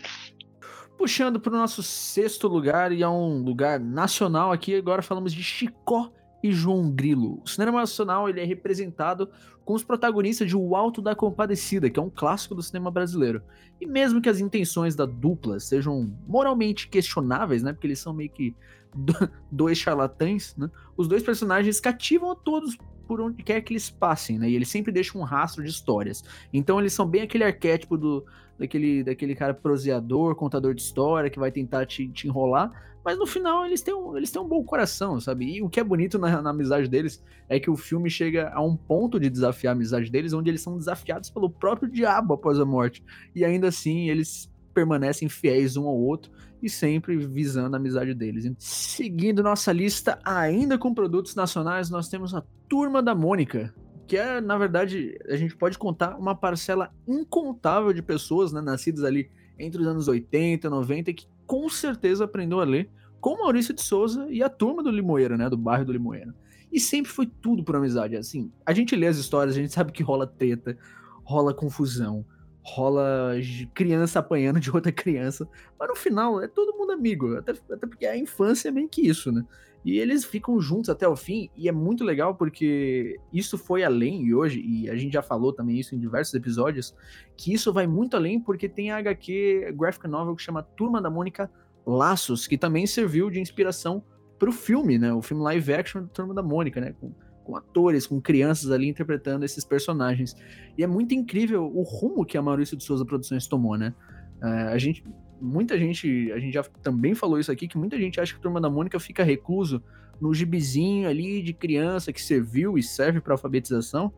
Puxando 0.98 1.40
para 1.40 1.52
o 1.52 1.56
nosso 1.56 1.82
sexto 1.82 2.46
lugar, 2.46 2.92
e 2.92 3.02
é 3.02 3.08
um 3.08 3.42
lugar 3.42 3.80
nacional 3.80 4.52
aqui, 4.52 4.74
agora 4.74 5.02
falamos 5.02 5.32
de 5.32 5.42
Chicó 5.42 6.12
e 6.42 6.52
João 6.52 6.90
Grilo. 6.90 7.40
O 7.44 7.48
cinema 7.48 7.80
nacional 7.80 8.28
ele 8.28 8.40
é 8.40 8.44
representado 8.44 9.30
com 9.64 9.74
os 9.74 9.84
protagonistas 9.84 10.48
de 10.48 10.56
O 10.56 10.74
Alto 10.74 11.00
da 11.00 11.14
Compadecida, 11.14 11.88
que 11.88 11.98
é 11.98 12.02
um 12.02 12.10
clássico 12.10 12.54
do 12.54 12.62
cinema 12.62 12.90
brasileiro. 12.90 13.42
E 13.80 13.86
mesmo 13.86 14.20
que 14.20 14.28
as 14.28 14.40
intenções 14.40 14.96
da 14.96 15.06
dupla 15.06 15.60
sejam 15.60 16.12
moralmente 16.26 16.88
questionáveis, 16.88 17.62
né, 17.62 17.72
porque 17.72 17.86
eles 17.86 18.00
são 18.00 18.12
meio 18.12 18.30
que 18.30 18.54
dois 19.50 19.78
charlatães, 19.78 20.54
né, 20.56 20.70
os 20.96 21.06
dois 21.06 21.22
personagens 21.22 21.80
cativam 21.80 22.32
a 22.32 22.36
todos 22.36 22.76
por 23.06 23.20
onde 23.20 23.42
quer 23.42 23.60
que 23.60 23.72
eles 23.72 23.90
passem, 23.90 24.38
né? 24.38 24.48
E 24.48 24.54
eles 24.54 24.68
sempre 24.68 24.92
deixam 24.92 25.20
um 25.20 25.24
rastro 25.24 25.62
de 25.62 25.68
histórias. 25.68 26.24
Então 26.52 26.80
eles 26.80 26.92
são 26.92 27.06
bem 27.06 27.22
aquele 27.22 27.44
arquétipo 27.44 27.98
do, 27.98 28.24
daquele, 28.58 29.02
daquele 29.02 29.34
cara 29.34 29.54
proseador, 29.54 30.34
contador 30.34 30.74
de 30.74 30.82
história, 30.82 31.30
que 31.30 31.38
vai 31.38 31.50
tentar 31.50 31.86
te, 31.86 32.08
te 32.08 32.26
enrolar, 32.26 32.70
mas 33.04 33.18
no 33.18 33.26
final 33.26 33.66
eles 33.66 33.82
têm 33.82 33.94
um, 33.94 34.16
eles 34.16 34.30
têm 34.30 34.40
um 34.40 34.48
bom 34.48 34.62
coração, 34.62 35.18
sabe? 35.20 35.56
E 35.56 35.62
o 35.62 35.68
que 35.68 35.80
é 35.80 35.84
bonito 35.84 36.18
na, 36.18 36.40
na, 36.40 36.50
amizade 36.50 36.88
deles 36.88 37.22
é 37.48 37.58
que 37.58 37.70
o 37.70 37.76
filme 37.76 38.08
chega 38.08 38.50
a 38.54 38.62
um 38.62 38.76
ponto 38.76 39.18
de 39.18 39.28
desafiar 39.28 39.72
a 39.72 39.76
amizade 39.76 40.10
deles, 40.10 40.32
onde 40.32 40.50
eles 40.50 40.62
são 40.62 40.76
desafiados 40.76 41.28
pelo 41.28 41.50
próprio 41.50 41.90
diabo 41.90 42.34
após 42.34 42.60
a 42.60 42.64
morte. 42.64 43.04
E 43.34 43.44
ainda 43.44 43.68
assim 43.68 44.08
eles 44.08 44.50
permanecem 44.72 45.28
fiéis 45.28 45.76
um 45.76 45.86
ao 45.86 45.96
outro 45.96 46.30
e 46.62 46.70
sempre 46.70 47.16
visando 47.16 47.74
a 47.74 47.78
amizade 47.78 48.14
deles. 48.14 48.50
Seguindo 48.58 49.42
nossa 49.42 49.72
lista, 49.72 50.18
ainda 50.24 50.78
com 50.78 50.94
produtos 50.94 51.34
nacionais, 51.34 51.90
nós 51.90 52.08
temos 52.08 52.34
a 52.34 52.42
Turma 52.68 53.02
da 53.02 53.14
Mônica, 53.14 53.74
que 54.12 54.18
é, 54.18 54.42
na 54.42 54.58
verdade, 54.58 55.18
a 55.26 55.36
gente 55.36 55.56
pode 55.56 55.78
contar 55.78 56.18
uma 56.18 56.34
parcela 56.34 56.92
incontável 57.08 57.94
de 57.94 58.02
pessoas, 58.02 58.52
né, 58.52 58.60
nascidas 58.60 59.04
ali 59.04 59.30
entre 59.58 59.80
os 59.80 59.88
anos 59.88 60.06
80 60.06 60.66
e 60.66 60.70
90, 60.70 61.14
que 61.14 61.26
com 61.46 61.66
certeza 61.70 62.24
aprendeu 62.24 62.60
a 62.60 62.64
ler 62.64 62.90
com 63.22 63.38
Maurício 63.38 63.72
de 63.72 63.80
Souza 63.80 64.26
e 64.28 64.42
a 64.42 64.50
turma 64.50 64.82
do 64.82 64.90
Limoeiro, 64.90 65.38
né, 65.38 65.48
do 65.48 65.56
bairro 65.56 65.86
do 65.86 65.92
Limoeiro. 65.92 66.34
E 66.70 66.78
sempre 66.78 67.10
foi 67.10 67.26
tudo 67.26 67.64
por 67.64 67.74
amizade, 67.74 68.14
assim. 68.14 68.52
A 68.66 68.74
gente 68.74 68.94
lê 68.94 69.06
as 69.06 69.16
histórias, 69.16 69.56
a 69.56 69.58
gente 69.58 69.72
sabe 69.72 69.92
que 69.92 70.02
rola 70.02 70.26
treta, 70.26 70.76
rola 71.24 71.54
confusão, 71.54 72.22
rola 72.62 73.34
criança 73.74 74.20
apanhando 74.20 74.60
de 74.60 74.70
outra 74.70 74.92
criança, 74.92 75.48
mas 75.78 75.88
no 75.88 75.96
final 75.96 76.40
é 76.40 76.46
todo 76.46 76.76
mundo 76.76 76.92
amigo, 76.92 77.36
até, 77.36 77.52
até 77.52 77.86
porque 77.86 78.06
a 78.06 78.16
infância 78.16 78.68
é 78.68 78.72
meio 78.72 78.88
que 78.88 79.06
isso, 79.06 79.32
né? 79.32 79.44
E 79.84 79.98
eles 79.98 80.24
ficam 80.24 80.60
juntos 80.60 80.88
até 80.88 81.08
o 81.08 81.16
fim, 81.16 81.50
e 81.56 81.68
é 81.68 81.72
muito 81.72 82.04
legal 82.04 82.36
porque 82.36 83.18
isso 83.32 83.58
foi 83.58 83.82
além, 83.82 84.24
e 84.24 84.32
hoje, 84.32 84.60
e 84.60 84.88
a 84.88 84.94
gente 84.94 85.12
já 85.12 85.22
falou 85.22 85.52
também 85.52 85.76
isso 85.76 85.94
em 85.94 85.98
diversos 85.98 86.32
episódios, 86.34 86.94
que 87.36 87.52
isso 87.52 87.72
vai 87.72 87.86
muito 87.86 88.16
além 88.16 88.38
porque 88.40 88.68
tem 88.68 88.92
a 88.92 88.98
HQ 88.98 89.74
graphic 89.76 90.06
novel 90.06 90.36
que 90.36 90.42
chama 90.42 90.62
Turma 90.62 91.02
da 91.02 91.10
Mônica 91.10 91.50
Laços, 91.84 92.46
que 92.46 92.56
também 92.56 92.86
serviu 92.86 93.28
de 93.28 93.40
inspiração 93.40 94.04
para 94.38 94.48
o 94.48 94.52
filme, 94.52 94.98
né? 94.98 95.12
O 95.12 95.20
filme 95.20 95.42
live 95.42 95.74
action 95.74 96.06
Turma 96.06 96.32
da 96.32 96.42
Mônica, 96.42 96.80
né? 96.80 96.94
Com, 97.00 97.12
com 97.44 97.56
atores, 97.56 98.06
com 98.06 98.20
crianças 98.20 98.70
ali 98.70 98.88
interpretando 98.88 99.44
esses 99.44 99.64
personagens. 99.64 100.36
E 100.76 100.82
é 100.82 100.86
muito 100.86 101.14
incrível 101.14 101.64
o 101.64 101.82
rumo 101.82 102.24
que 102.24 102.38
a 102.38 102.42
Maurício 102.42 102.76
de 102.76 102.84
Souza 102.84 103.04
Produções 103.04 103.46
tomou, 103.46 103.76
né? 103.76 103.94
Uh, 104.40 104.68
a 104.70 104.78
gente 104.78 105.04
muita 105.42 105.76
gente, 105.76 106.30
a 106.32 106.38
gente 106.38 106.54
já 106.54 106.62
também 106.82 107.14
falou 107.14 107.38
isso 107.38 107.50
aqui, 107.50 107.66
que 107.66 107.76
muita 107.76 107.98
gente 107.98 108.20
acha 108.20 108.32
que 108.32 108.38
a 108.38 108.42
Turma 108.42 108.60
da 108.60 108.70
Mônica 108.70 108.98
fica 109.00 109.24
recluso 109.24 109.82
no 110.20 110.32
gibizinho 110.32 111.08
ali 111.08 111.42
de 111.42 111.52
criança 111.52 112.12
que 112.12 112.22
serviu 112.22 112.78
e 112.78 112.82
serve 112.82 113.20
para 113.20 113.34
alfabetização, 113.34 114.12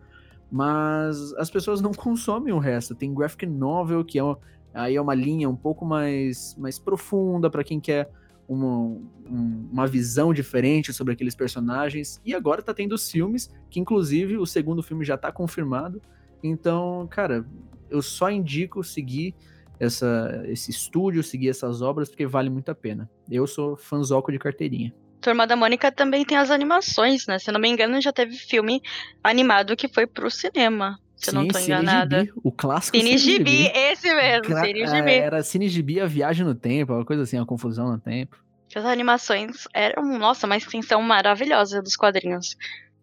mas 0.53 1.33
as 1.35 1.51
pessoas 1.51 1.81
não 1.81 1.93
consomem 1.95 2.53
o 2.53 2.59
resto. 2.59 2.95
Tem 2.95 3.13
graphic 3.15 3.47
novel, 3.47 4.05
que 4.05 4.19
é 4.19 4.23
uma, 4.23 4.39
aí 4.75 4.97
é 4.97 5.01
uma 5.01 5.15
linha 5.15 5.49
um 5.49 5.57
pouco 5.57 5.87
mais, 5.87 6.55
mais 6.59 6.79
profunda 6.79 7.49
para 7.49 7.65
quem 7.65 7.81
quer 7.81 8.11
uma, 8.49 8.69
um, 8.69 9.69
uma 9.73 9.87
visão 9.87 10.33
diferente 10.33 10.93
sobre 10.93 11.13
aqueles 11.13 11.35
personagens. 11.35 12.21
E 12.25 12.35
agora 12.35 12.63
tá 12.63 12.75
tendo 12.75 12.95
os 12.95 13.11
filmes, 13.11 13.51
que 13.71 13.81
inclusive 13.81 14.37
o 14.37 14.47
segundo 14.47 14.83
filme 14.83 15.05
já 15.05 15.17
tá 15.17 15.33
confirmado. 15.33 16.01
Então, 16.43 17.07
cara, 17.11 17.45
eu 17.91 18.03
só 18.03 18.31
indico 18.31 18.83
seguir 18.85 19.35
essa, 19.79 20.43
esse 20.47 20.71
estúdio, 20.71 21.23
seguir 21.23 21.49
essas 21.49 21.83
obras, 21.83 22.09
porque 22.09 22.27
vale 22.27 22.51
muito 22.51 22.71
a 22.71 22.75
pena. 22.75 23.11
Eu 23.31 23.47
sou 23.47 23.77
fanzoco 23.77 24.31
de 24.31 24.39
carteirinha. 24.39 24.95
Turma 25.21 25.47
da 25.47 25.57
Mônica 25.57 25.91
também 25.91 26.25
tem 26.25 26.37
as 26.37 26.51
animações, 26.51 27.27
né? 27.27 27.39
Se 27.39 27.51
não 27.51 27.59
me 27.59 27.69
engano, 27.69 28.01
já 28.01 28.13
teve 28.13 28.37
filme 28.37 28.83
animado 29.23 29.75
que 29.75 29.89
foi 29.89 30.07
pro 30.07 30.31
cinema. 30.31 30.99
Se 31.25 31.31
Sim, 31.31 31.37
eu 31.37 31.43
não 31.43 31.49
tô 31.49 31.59
enganada. 31.59 32.21
Gibi, 32.21 32.33
o 32.43 32.53
clássico 32.53 32.97
Cine 32.99 33.17
Gibi, 33.17 33.71
esse 33.75 34.15
mesmo. 34.15 34.55
É, 34.55 35.17
era 35.17 35.43
Cine 35.43 35.69
Gibi, 35.69 36.01
a 36.01 36.07
viagem 36.07 36.45
no 36.45 36.55
tempo, 36.55 36.93
uma 36.93 37.05
coisa 37.05 37.23
assim, 37.23 37.39
a 37.39 37.47
confusão 37.47 37.91
no 37.91 37.99
tempo. 37.99 38.37
As 38.75 38.85
animações 38.85 39.67
eram, 39.73 40.19
nossa, 40.19 40.47
uma 40.47 40.57
extensão 40.57 41.01
maravilhosa 41.01 41.81
dos 41.81 41.97
quadrinhos, 41.97 42.57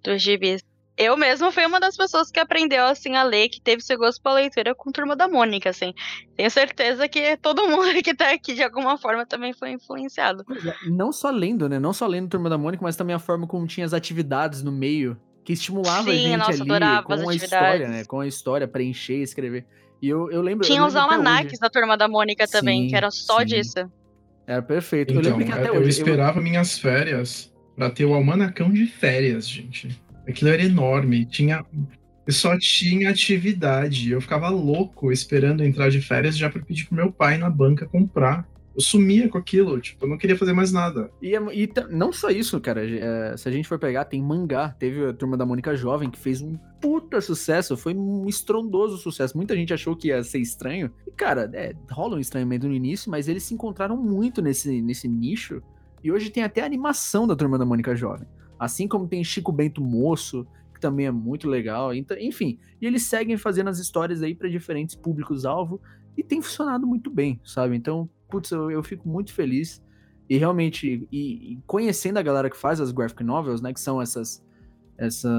dos 0.03 0.21
gibis. 0.21 0.61
Eu 0.97 1.17
mesmo 1.17 1.51
fui 1.51 1.65
uma 1.65 1.79
das 1.79 1.97
pessoas 1.97 2.29
que 2.29 2.39
aprendeu 2.39 2.83
assim 2.85 3.15
a 3.15 3.23
ler, 3.23 3.49
que 3.49 3.59
teve 3.59 3.81
seu 3.81 3.97
gosto 3.97 4.21
pela 4.21 4.35
leitura 4.35 4.75
com 4.75 4.91
Turma 4.91 5.15
da 5.15 5.27
Mônica, 5.27 5.69
assim. 5.69 5.93
Tenho 6.35 6.51
certeza 6.51 7.07
que 7.07 7.37
todo 7.37 7.65
mundo 7.67 7.91
que 8.03 8.13
tá 8.13 8.31
aqui 8.31 8.53
de 8.53 8.61
alguma 8.61 8.97
forma 8.97 9.25
também 9.25 9.53
foi 9.53 9.71
influenciado. 9.71 10.45
É, 10.51 10.89
não 10.89 11.11
só 11.11 11.31
lendo, 11.31 11.67
né? 11.67 11.79
Não 11.79 11.93
só 11.93 12.05
lendo 12.05 12.29
Turma 12.29 12.49
da 12.49 12.57
Mônica, 12.57 12.83
mas 12.83 12.95
também 12.95 13.15
a 13.15 13.19
forma 13.19 13.47
como 13.47 13.65
tinha 13.65 13.85
as 13.85 13.93
atividades 13.93 14.61
no 14.61 14.71
meio, 14.71 15.17
que 15.43 15.53
estimulava 15.53 16.03
Sim, 16.03 16.09
a 16.09 16.13
gente 16.13 16.37
nossa, 16.37 16.51
ali 16.51 17.03
com 17.03 17.29
a 17.29 17.35
história, 17.35 17.87
né? 17.87 18.05
Com 18.05 18.19
a 18.19 18.27
história, 18.27 18.67
preencher, 18.67 19.21
escrever. 19.21 19.65
E 20.01 20.09
eu, 20.09 20.31
eu 20.31 20.41
lembro. 20.41 20.65
Tinha 20.65 20.81
eu 20.81 20.85
os 20.85 20.95
almanaques 20.95 21.59
da 21.59 21.69
Turma 21.69 21.97
da 21.97 22.07
Mônica 22.07 22.47
também, 22.47 22.83
sim, 22.83 22.89
que 22.89 22.95
era 22.95 23.11
só 23.11 23.39
sim. 23.39 23.45
disso. 23.45 23.91
Era 24.47 24.61
perfeito. 24.61 25.13
Então, 25.13 25.23
eu 25.23 25.37
lembro 25.37 25.45
que 25.45 25.59
até 25.59 25.69
eu 25.69 25.75
hoje. 25.75 25.89
esperava 25.89 26.39
eu... 26.39 26.43
minhas 26.43 26.77
férias 26.77 27.53
para 27.75 27.89
ter 27.89 28.05
o 28.05 28.13
almanacão 28.13 28.71
de 28.71 28.85
férias, 28.85 29.47
gente. 29.47 30.01
Aquilo 30.27 30.51
era 30.51 30.63
enorme, 30.63 31.25
tinha 31.25 31.65
só 32.29 32.57
tinha 32.57 33.09
atividade. 33.09 34.11
Eu 34.11 34.21
ficava 34.21 34.49
louco 34.49 35.11
esperando 35.11 35.63
entrar 35.63 35.89
de 35.89 36.01
férias 36.01 36.37
já 36.37 36.49
para 36.49 36.61
pedir 36.61 36.85
pro 36.85 36.95
meu 36.95 37.11
pai 37.11 37.37
na 37.37 37.49
banca 37.49 37.87
comprar. 37.87 38.47
Eu 38.73 38.81
sumia 38.81 39.27
com 39.27 39.37
aquilo, 39.37 39.79
tipo, 39.81 40.05
eu 40.05 40.09
não 40.09 40.17
queria 40.17 40.37
fazer 40.37 40.53
mais 40.53 40.71
nada. 40.71 41.11
E, 41.21 41.35
é 41.35 41.39
e 41.53 41.69
não 41.89 42.13
só 42.13 42.29
isso, 42.29 42.59
cara. 42.61 42.85
É, 42.85 43.35
se 43.35 43.47
a 43.47 43.51
gente 43.51 43.67
for 43.67 43.77
pegar, 43.77 44.05
tem 44.05 44.21
mangá. 44.21 44.69
Teve 44.79 45.07
a 45.07 45.13
turma 45.13 45.35
da 45.35 45.45
Mônica 45.45 45.75
Jovem 45.75 46.09
que 46.09 46.17
fez 46.17 46.41
um 46.41 46.55
puta 46.79 47.19
sucesso. 47.19 47.75
Foi 47.75 47.93
um 47.93 48.27
estrondoso 48.27 48.97
sucesso. 48.97 49.35
Muita 49.35 49.55
gente 49.55 49.73
achou 49.73 49.95
que 49.95 50.07
ia 50.07 50.23
ser 50.23 50.39
estranho. 50.39 50.89
E, 51.05 51.11
cara, 51.11 51.49
é, 51.53 51.73
rola 51.91 52.15
um 52.15 52.19
estranhamento 52.19 52.67
no 52.67 52.73
início, 52.73 53.11
mas 53.11 53.27
eles 53.27 53.43
se 53.43 53.53
encontraram 53.53 53.97
muito 53.97 54.41
nesse, 54.41 54.81
nesse 54.81 55.07
nicho. 55.07 55.61
E 56.03 56.11
hoje 56.11 56.29
tem 56.29 56.43
até 56.43 56.61
a 56.61 56.65
animação 56.65 57.27
da 57.27 57.35
turma 57.35 57.57
da 57.57 57.65
Mônica 57.65 57.95
Jovem. 57.95 58.27
Assim 58.57 58.87
como 58.87 59.07
tem 59.07 59.23
Chico 59.23 59.51
Bento 59.51 59.81
Moço, 59.81 60.47
que 60.73 60.79
também 60.79 61.07
é 61.07 61.11
muito 61.11 61.49
legal. 61.49 61.93
Então, 61.93 62.17
enfim, 62.17 62.57
e 62.81 62.87
eles 62.87 63.03
seguem 63.03 63.37
fazendo 63.37 63.69
as 63.69 63.79
histórias 63.79 64.23
aí 64.23 64.33
para 64.33 64.49
diferentes 64.49 64.95
públicos-alvo 64.95 65.81
e 66.17 66.23
tem 66.23 66.41
funcionado 66.41 66.85
muito 66.85 67.09
bem, 67.09 67.39
sabe? 67.43 67.75
Então, 67.75 68.09
putz, 68.31 68.49
eu, 68.51 68.71
eu 68.71 68.81
fico 68.81 69.07
muito 69.07 69.33
feliz. 69.33 69.83
E 70.29 70.37
realmente, 70.37 71.07
e, 71.11 71.53
e, 71.53 71.59
conhecendo 71.67 72.17
a 72.17 72.21
galera 72.21 72.49
que 72.49 72.55
faz 72.55 72.79
as 72.79 72.91
graphic 72.91 73.23
novels, 73.23 73.61
né, 73.61 73.73
que 73.73 73.81
são 73.81 74.01
essas, 74.01 74.41
essa, 74.97 75.29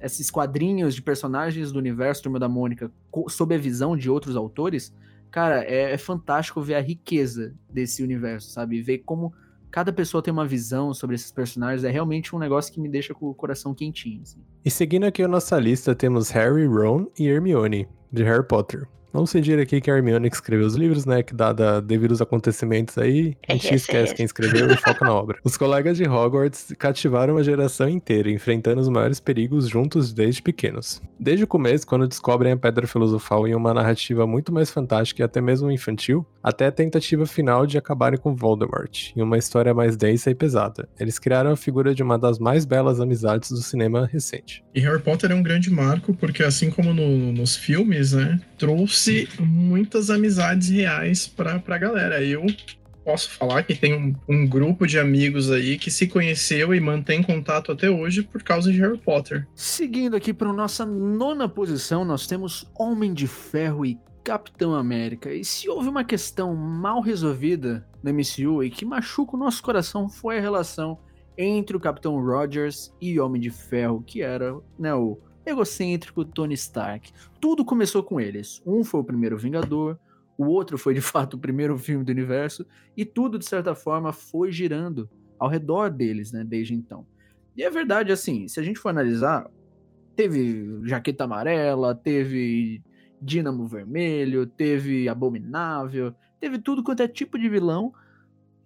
esses 0.00 0.30
quadrinhos 0.30 0.94
de 0.94 1.00
personagens 1.00 1.72
do 1.72 1.78
universo 1.78 2.24
Turma 2.24 2.38
da 2.38 2.48
Mônica 2.48 2.92
sob 3.28 3.54
a 3.54 3.58
visão 3.58 3.96
de 3.96 4.10
outros 4.10 4.36
autores, 4.36 4.94
cara, 5.30 5.64
é, 5.64 5.92
é 5.92 5.98
fantástico 5.98 6.60
ver 6.60 6.74
a 6.74 6.80
riqueza 6.80 7.54
desse 7.72 8.02
universo, 8.02 8.50
sabe? 8.50 8.82
Ver 8.82 8.98
como 8.98 9.32
cada 9.70 9.90
pessoa 9.90 10.22
tem 10.22 10.30
uma 10.30 10.46
visão 10.46 10.92
sobre 10.92 11.16
esses 11.16 11.32
personagens, 11.32 11.82
é 11.82 11.90
realmente 11.90 12.36
um 12.36 12.38
negócio 12.38 12.70
que 12.72 12.78
me 12.78 12.90
deixa 12.90 13.14
com 13.14 13.30
o 13.30 13.34
coração 13.34 13.74
quentinho. 13.74 14.20
Assim. 14.20 14.38
E 14.62 14.70
seguindo 14.70 15.04
aqui 15.04 15.22
a 15.22 15.28
nossa 15.28 15.58
lista, 15.58 15.94
temos 15.94 16.28
Harry, 16.28 16.66
Ron 16.66 17.06
e 17.18 17.26
Hermione, 17.26 17.88
de 18.12 18.22
Harry 18.22 18.46
Potter. 18.46 18.86
Vamos 19.12 19.30
fingir 19.30 19.58
aqui 19.58 19.78
que 19.78 19.90
a 19.90 19.94
Hermione 19.94 20.30
que 20.30 20.36
escreveu 20.36 20.66
os 20.66 20.74
livros, 20.74 21.04
né? 21.04 21.22
Que 21.22 21.34
dada 21.34 21.82
devido 21.82 22.12
aos 22.12 22.22
acontecimentos 22.22 22.96
aí, 22.96 23.36
a 23.46 23.52
gente 23.52 23.74
esquece 23.76 24.14
quem 24.14 24.24
escreveu 24.24 24.70
e 24.70 24.76
foca 24.76 25.04
na 25.04 25.12
obra. 25.12 25.38
Os 25.44 25.54
colegas 25.58 25.98
de 25.98 26.04
Hogwarts 26.04 26.72
cativaram 26.78 27.36
a 27.36 27.42
geração 27.42 27.90
inteira, 27.90 28.30
enfrentando 28.30 28.80
os 28.80 28.88
maiores 28.88 29.20
perigos 29.20 29.68
juntos 29.68 30.14
desde 30.14 30.40
pequenos. 30.40 31.02
Desde 31.20 31.44
o 31.44 31.46
começo, 31.46 31.86
quando 31.86 32.08
descobrem 32.08 32.52
a 32.52 32.56
Pedra 32.56 32.86
Filosofal 32.86 33.46
em 33.46 33.54
uma 33.54 33.74
narrativa 33.74 34.26
muito 34.26 34.50
mais 34.50 34.70
fantástica 34.70 35.20
e 35.20 35.24
até 35.24 35.42
mesmo 35.42 35.70
infantil, 35.70 36.26
até 36.42 36.66
a 36.66 36.72
tentativa 36.72 37.26
final 37.26 37.66
de 37.66 37.76
acabarem 37.76 38.18
com 38.18 38.34
Voldemort, 38.34 39.12
em 39.14 39.20
uma 39.20 39.36
história 39.36 39.74
mais 39.74 39.94
densa 39.94 40.30
e 40.30 40.34
pesada. 40.34 40.88
Eles 40.98 41.18
criaram 41.18 41.50
a 41.50 41.56
figura 41.56 41.94
de 41.94 42.02
uma 42.02 42.18
das 42.18 42.38
mais 42.38 42.64
belas 42.64 42.98
amizades 42.98 43.50
do 43.50 43.58
cinema 43.58 44.08
recente. 44.10 44.64
E 44.74 44.80
Harry 44.80 45.02
Potter 45.02 45.30
é 45.30 45.34
um 45.34 45.42
grande 45.42 45.70
marco, 45.70 46.14
porque 46.14 46.42
assim 46.42 46.70
como 46.70 46.94
no, 46.94 47.30
nos 47.30 47.54
filmes, 47.54 48.12
né, 48.12 48.40
trouxe 48.56 49.01
trouxe 49.02 49.28
muitas 49.40 50.10
amizades 50.10 50.68
reais 50.68 51.26
pra, 51.26 51.58
pra 51.58 51.78
galera. 51.78 52.22
Eu 52.22 52.46
posso 53.04 53.30
falar 53.30 53.64
que 53.64 53.74
tem 53.74 53.94
um, 53.94 54.14
um, 54.28 54.46
grupo 54.46 54.86
de 54.86 54.98
amigos 54.98 55.50
aí 55.50 55.76
que 55.76 55.90
se 55.90 56.06
conheceu 56.06 56.72
e 56.74 56.80
mantém 56.80 57.22
contato 57.22 57.72
até 57.72 57.90
hoje 57.90 58.22
por 58.22 58.42
causa 58.42 58.70
de 58.70 58.80
Harry 58.80 58.98
Potter. 58.98 59.46
Seguindo 59.54 60.14
aqui 60.14 60.32
para 60.32 60.52
nossa 60.52 60.86
nona 60.86 61.48
posição, 61.48 62.04
nós 62.04 62.26
temos 62.26 62.70
Homem 62.78 63.12
de 63.12 63.26
Ferro 63.26 63.84
e 63.84 63.98
Capitão 64.22 64.74
América. 64.74 65.34
E 65.34 65.44
se 65.44 65.68
houve 65.68 65.88
uma 65.88 66.04
questão 66.04 66.54
mal 66.54 67.00
resolvida 67.00 67.84
no 68.02 68.12
MCU 68.12 68.62
e 68.62 68.70
que 68.70 68.84
machuca 68.84 69.36
o 69.36 69.38
nosso 69.38 69.62
coração 69.62 70.08
foi 70.08 70.38
a 70.38 70.40
relação 70.40 70.98
entre 71.36 71.76
o 71.76 71.80
Capitão 71.80 72.22
Rogers 72.24 72.94
e 73.00 73.18
Homem 73.18 73.40
de 73.40 73.50
Ferro, 73.50 74.02
que 74.06 74.22
era 74.22 74.54
né, 74.78 74.94
o 74.94 75.18
egocêntrico 75.44 76.24
Tony 76.24 76.54
Stark. 76.54 77.12
Tudo 77.40 77.64
começou 77.64 78.02
com 78.02 78.20
eles. 78.20 78.62
Um 78.64 78.84
foi 78.84 79.00
o 79.00 79.04
primeiro 79.04 79.36
Vingador, 79.36 79.98
o 80.36 80.46
outro 80.46 80.78
foi 80.78 80.94
de 80.94 81.00
fato 81.02 81.34
o 81.34 81.38
primeiro 81.38 81.76
filme 81.78 82.04
do 82.04 82.10
universo, 82.10 82.66
e 82.96 83.04
tudo 83.04 83.38
de 83.38 83.44
certa 83.44 83.74
forma 83.74 84.12
foi 84.12 84.50
girando 84.52 85.08
ao 85.38 85.48
redor 85.48 85.90
deles, 85.90 86.32
né, 86.32 86.44
desde 86.44 86.74
então. 86.74 87.06
E 87.56 87.62
é 87.62 87.70
verdade, 87.70 88.12
assim, 88.12 88.48
se 88.48 88.60
a 88.60 88.62
gente 88.62 88.78
for 88.78 88.88
analisar, 88.88 89.50
teve 90.14 90.80
Jaqueta 90.84 91.24
Amarela, 91.24 91.94
teve 91.94 92.82
Dínamo 93.20 93.66
Vermelho, 93.66 94.46
teve 94.46 95.08
Abominável, 95.08 96.14
teve 96.40 96.58
tudo 96.58 96.82
quanto 96.82 97.02
é 97.02 97.08
tipo 97.08 97.38
de 97.38 97.48
vilão 97.48 97.92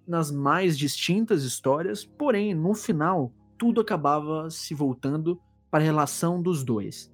nas 0.06 0.30
mais 0.30 0.78
distintas 0.78 1.42
histórias, 1.42 2.04
porém, 2.04 2.54
no 2.54 2.74
final, 2.74 3.32
tudo 3.58 3.80
acabava 3.80 4.48
se 4.50 4.74
voltando 4.74 5.40
para 5.70 5.82
a 5.82 5.86
relação 5.86 6.40
dos 6.40 6.64
dois. 6.64 7.12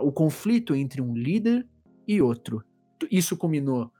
O 0.00 0.10
conflito 0.10 0.74
entre 0.74 1.00
um 1.00 1.14
líder 1.14 1.66
e 2.06 2.20
outro. 2.20 2.64
Isso 3.10 3.36
culminou 3.36 3.90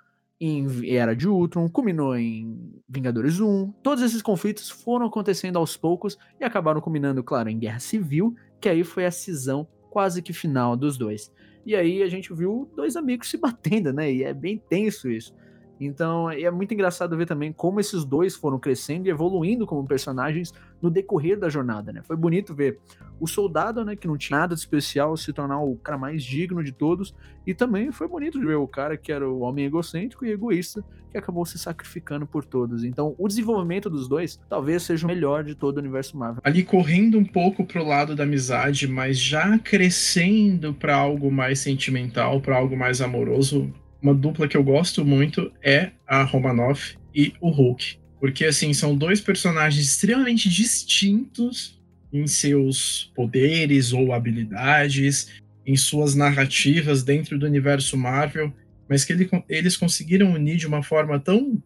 em 0.40 0.66
Era 0.90 1.14
de 1.14 1.28
Ultron, 1.28 1.68
culminou 1.68 2.16
em 2.16 2.82
Vingadores 2.88 3.40
1. 3.40 3.72
Todos 3.82 4.02
esses 4.02 4.20
conflitos 4.20 4.68
foram 4.68 5.06
acontecendo 5.06 5.58
aos 5.58 5.76
poucos 5.76 6.18
e 6.40 6.44
acabaram 6.44 6.80
culminando, 6.80 7.22
claro, 7.22 7.48
em 7.48 7.58
Guerra 7.58 7.78
Civil, 7.78 8.34
que 8.60 8.68
aí 8.68 8.82
foi 8.84 9.06
a 9.06 9.10
cisão 9.10 9.66
quase 9.90 10.20
que 10.20 10.32
final 10.32 10.76
dos 10.76 10.98
dois. 10.98 11.32
E 11.64 11.74
aí 11.74 12.02
a 12.02 12.08
gente 12.08 12.34
viu 12.34 12.70
dois 12.76 12.96
amigos 12.96 13.30
se 13.30 13.36
batendo, 13.38 13.92
né? 13.92 14.12
E 14.12 14.24
é 14.24 14.34
bem 14.34 14.58
tenso 14.58 15.08
isso. 15.08 15.34
Então 15.80 16.30
é 16.30 16.50
muito 16.50 16.72
engraçado 16.72 17.16
ver 17.16 17.26
também 17.26 17.52
como 17.52 17.80
esses 17.80 18.04
dois 18.04 18.34
foram 18.34 18.58
crescendo 18.58 19.06
e 19.06 19.10
evoluindo 19.10 19.66
como 19.66 19.86
personagens 19.86 20.52
no 20.80 20.90
decorrer 20.90 21.38
da 21.38 21.48
jornada, 21.48 21.92
né? 21.92 22.02
Foi 22.02 22.16
bonito 22.16 22.54
ver 22.54 22.78
o 23.18 23.26
soldado, 23.26 23.84
né, 23.84 23.96
que 23.96 24.06
não 24.06 24.18
tinha 24.18 24.38
nada 24.38 24.54
de 24.54 24.60
especial, 24.60 25.16
se 25.16 25.32
tornar 25.32 25.60
o 25.60 25.76
cara 25.76 25.96
mais 25.96 26.22
digno 26.22 26.62
de 26.62 26.72
todos, 26.72 27.14
e 27.46 27.54
também 27.54 27.90
foi 27.92 28.08
bonito 28.08 28.40
ver 28.40 28.56
o 28.56 28.66
cara 28.66 28.96
que 28.96 29.12
era 29.12 29.28
o 29.28 29.40
homem 29.40 29.64
egocêntrico 29.64 30.26
e 30.26 30.30
egoísta 30.30 30.84
que 31.10 31.18
acabou 31.18 31.46
se 31.46 31.56
sacrificando 31.58 32.26
por 32.26 32.44
todos. 32.44 32.82
Então, 32.82 33.14
o 33.16 33.28
desenvolvimento 33.28 33.88
dos 33.88 34.08
dois 34.08 34.38
talvez 34.48 34.82
seja 34.82 35.06
o 35.06 35.08
melhor 35.08 35.44
de 35.44 35.54
todo 35.54 35.76
o 35.76 35.80
universo 35.80 36.16
Marvel. 36.18 36.42
Ali 36.44 36.64
correndo 36.64 37.16
um 37.16 37.24
pouco 37.24 37.64
pro 37.64 37.84
lado 37.84 38.16
da 38.16 38.24
amizade, 38.24 38.88
mas 38.88 39.18
já 39.18 39.56
crescendo 39.58 40.74
para 40.74 40.96
algo 40.96 41.30
mais 41.30 41.60
sentimental, 41.60 42.40
para 42.40 42.56
algo 42.56 42.76
mais 42.76 43.00
amoroso, 43.00 43.72
uma 44.04 44.14
dupla 44.14 44.46
que 44.46 44.54
eu 44.54 44.62
gosto 44.62 45.02
muito 45.02 45.50
é 45.62 45.92
a 46.06 46.22
Romanoff 46.24 46.94
e 47.14 47.32
o 47.40 47.48
Hulk. 47.48 47.96
Porque, 48.20 48.44
assim, 48.44 48.74
são 48.74 48.94
dois 48.94 49.18
personagens 49.18 49.86
extremamente 49.86 50.50
distintos 50.50 51.82
em 52.12 52.26
seus 52.26 53.10
poderes 53.16 53.94
ou 53.94 54.12
habilidades, 54.12 55.30
em 55.66 55.74
suas 55.74 56.14
narrativas 56.14 57.02
dentro 57.02 57.38
do 57.38 57.46
universo 57.46 57.96
Marvel, 57.96 58.52
mas 58.86 59.06
que 59.06 59.12
ele, 59.14 59.26
eles 59.48 59.74
conseguiram 59.74 60.34
unir 60.34 60.58
de 60.58 60.66
uma 60.66 60.82
forma 60.82 61.18
tão 61.18 61.62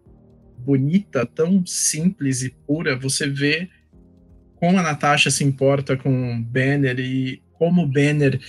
bonita, 0.59 1.27
tão 1.27 1.67
simples 1.67 2.43
e 2.43 2.51
pura. 2.51 2.97
Você 2.97 3.29
vê 3.29 3.69
como 4.55 4.79
a 4.79 4.83
Natasha 4.83 5.29
se 5.29 5.43
importa 5.43 5.97
com 5.97 6.37
o 6.37 6.41
Banner 6.41 7.01
e 7.01 7.43
como 7.55 7.83
o 7.83 7.87
Banner 7.87 8.41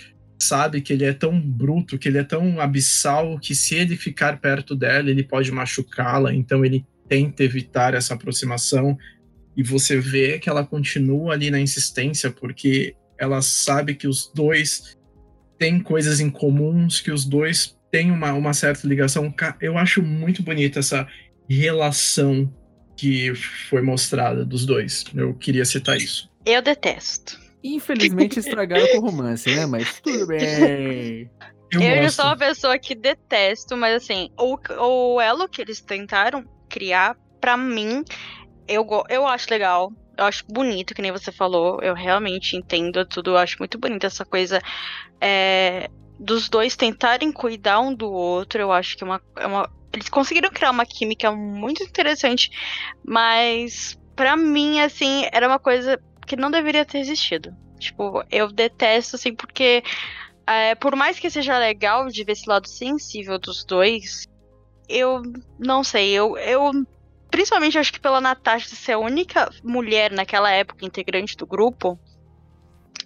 sabe 0.41 0.81
que 0.81 0.93
ele 0.93 1.05
é 1.05 1.13
tão 1.13 1.39
bruto, 1.39 1.98
que 1.98 2.08
ele 2.08 2.17
é 2.17 2.24
tão 2.24 2.60
abissal, 2.60 3.38
que 3.39 3.53
se 3.53 3.75
ele 3.75 3.96
ficar 3.96 4.39
perto 4.39 4.75
dela, 4.75 5.10
ele 5.10 5.24
pode 5.24 5.51
machucá-la, 5.51 6.34
então 6.34 6.63
ele 6.63 6.86
tenta 7.08 7.43
evitar 7.43 7.93
essa 7.93 8.13
aproximação. 8.13 8.98
E 9.55 9.63
você 9.63 10.00
vê 10.00 10.39
que 10.39 10.50
ela 10.50 10.65
continua 10.65 11.34
ali 11.34 11.51
na 11.51 11.60
insistência, 11.60 12.31
porque 12.31 12.96
ela 13.17 13.41
sabe 13.41 13.96
que 13.96 14.08
os 14.08 14.31
dois 14.34 14.98
têm 15.58 15.79
coisas 15.81 16.22
em 16.22 16.29
comuns, 16.29 17.01
que 17.01 17.12
os 17.12 17.25
dois 17.25 17.77
têm 17.91 18.12
uma, 18.12 18.31
uma 18.34 18.53
certa 18.53 18.88
ligação. 18.88 19.34
Eu 19.60 19.77
acho 19.77 20.01
muito 20.01 20.41
bonita 20.41 20.79
essa 20.79 21.05
relação 21.50 22.53
que 22.96 23.34
foi 23.69 23.81
mostrada 23.81 24.46
dos 24.46 24.65
dois. 24.65 25.03
Eu 25.13 25.34
queria 25.34 25.65
citar 25.65 25.98
isso. 25.98 26.29
Eu 26.46 26.62
detesto. 26.62 27.49
Infelizmente 27.63 28.39
estragaram 28.39 28.88
com 28.88 28.98
o 28.98 29.01
romance, 29.01 29.54
né? 29.54 29.66
Mas 29.66 30.00
tudo 30.00 30.28
bem. 30.28 31.30
Eu, 31.72 31.82
eu 31.82 32.12
sou 32.12 32.25
uma 32.25 32.38
pessoa 32.38 32.80
que 32.80 32.96
detesto, 32.96 33.78
mas 33.78 33.96
assim, 34.04 34.30
o, 34.38 34.58
o 35.16 35.22
elo 35.22 35.48
que 35.48 35.62
eles 35.62 35.82
tentaram 35.82 36.44
criar, 36.68 37.16
para 37.39 37.56
mim, 37.56 38.04
eu, 38.68 38.88
eu 39.10 39.28
acho 39.28 39.48
legal. 39.50 39.92
Eu 40.18 40.25
acho 40.25 40.44
bonito, 40.50 40.94
que 40.94 41.01
nem 41.01 41.12
você 41.12 41.32
falou. 41.32 41.80
Eu 41.82 41.94
realmente 41.94 42.56
entendo 42.56 43.06
tudo. 43.06 43.32
Eu 43.32 43.38
acho 43.38 43.58
muito 43.60 43.78
bonito 43.78 44.06
essa 44.06 44.25
coisa 44.25 44.62
é, 45.22 45.89
dos 46.20 46.50
dois 46.50 46.75
tentarem 46.75 47.32
cuidar 47.32 47.80
um 47.80 47.94
do 47.94 48.12
outro. 48.12 48.62
Eu 48.62 48.72
acho 48.72 48.98
que 48.98 49.04
é 49.04 49.08
uma, 49.08 49.22
é 49.38 49.48
uma. 49.48 49.70
Eles 49.94 50.10
conseguiram 50.10 50.50
criar 50.50 50.72
uma 50.72 50.86
química 50.86 51.32
muito 51.32 51.84
interessante, 51.84 52.51
mas 53.04 53.98
para 54.16 54.36
mim, 54.36 54.82
assim, 54.82 55.28
era 55.32 55.48
uma 55.48 55.58
coisa 55.58 55.98
que 56.29 56.36
não 56.36 56.51
deveria 56.51 56.86
ter 56.86 57.00
existido. 57.00 57.55
Tipo, 57.79 58.24
eu 58.29 58.51
detesto, 58.51 59.15
assim, 59.15 59.33
porque 59.33 59.83
é, 60.45 60.75
por 60.75 60.95
mais 60.95 61.17
que 61.17 61.29
seja 61.29 61.57
legal 61.57 62.07
de 62.07 62.24
ver 62.24 62.33
esse 62.33 62.48
lado 62.48 62.68
sensível 62.68 63.39
dos 63.39 63.65
dois, 63.65 64.27
eu 64.87 65.24
não 65.57 65.83
sei, 65.83 66.11
eu, 66.11 66.37
eu 66.37 66.72
principalmente 67.31 67.79
acho 67.79 67.92
que 67.92 68.00
pela 68.00 68.22
Natasha 68.22 68.75
ser 68.75 68.92
a 68.94 69.00
única 69.00 69.50
mulher 69.63 70.11
naquela 70.11 70.51
época 70.51 70.85
integrante 70.85 71.35
do 71.35 71.48
grupo, 71.48 72.00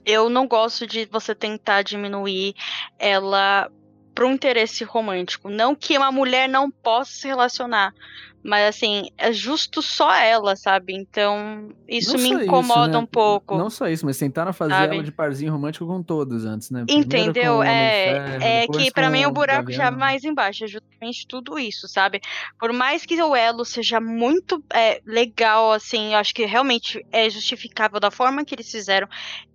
eu 0.05 0.29
não 0.29 0.45
gosto 0.45 0.85
de 0.85 1.05
você 1.05 1.33
tentar 1.33 1.81
diminuir 1.81 2.55
ela 2.99 3.71
para 4.13 4.25
um 4.25 4.33
interesse 4.33 4.83
romântico. 4.83 5.49
Não 5.49 5.73
que 5.73 5.97
uma 5.97 6.11
mulher 6.11 6.49
não 6.49 6.69
possa 6.69 7.13
se 7.13 7.27
relacionar, 7.27 7.93
mas 8.43 8.75
assim, 8.75 9.09
é 9.17 9.31
justo 9.31 9.81
só 9.81 10.13
ela, 10.13 10.55
sabe? 10.55 10.93
Então, 10.93 11.69
isso 11.87 12.17
não 12.17 12.23
me 12.23 12.43
incomoda 12.43 12.81
isso, 12.81 12.91
né? 12.91 12.97
um 12.97 13.05
pouco. 13.05 13.57
Não 13.57 13.69
só 13.69 13.87
isso, 13.87 14.05
mas 14.05 14.17
tentaram 14.17 14.51
fazer 14.51 14.73
sabe? 14.73 14.95
ela 14.95 15.03
de 15.03 15.11
parzinho 15.11 15.51
romântico 15.51 15.87
com 15.87 16.03
todos 16.03 16.43
antes, 16.43 16.69
né? 16.69 16.85
Entendeu? 16.89 17.63
É, 17.63 18.63
é 18.63 18.67
que 18.67 18.91
para 18.91 19.09
mim 19.09 19.25
o 19.25 19.31
buraco 19.31 19.71
já 19.71 19.85
é 19.85 19.91
mais 19.91 20.25
embaixo, 20.25 20.65
é 20.65 20.67
justamente 20.67 21.25
tudo 21.25 21.57
isso, 21.57 21.87
sabe? 21.87 22.19
Por 22.59 22.73
mais 22.73 23.05
que 23.05 23.21
o 23.21 23.33
elo 23.33 23.63
seja 23.63 24.01
muito 24.01 24.61
é, 24.73 24.99
legal, 25.05 25.71
assim, 25.71 26.11
eu 26.11 26.17
acho 26.17 26.35
que 26.35 26.45
realmente 26.45 27.05
é 27.11 27.29
justificável 27.29 27.99
da 27.99 28.11
forma 28.11 28.43
que 28.43 28.53
eles 28.53 28.69
fizeram, 28.69 29.07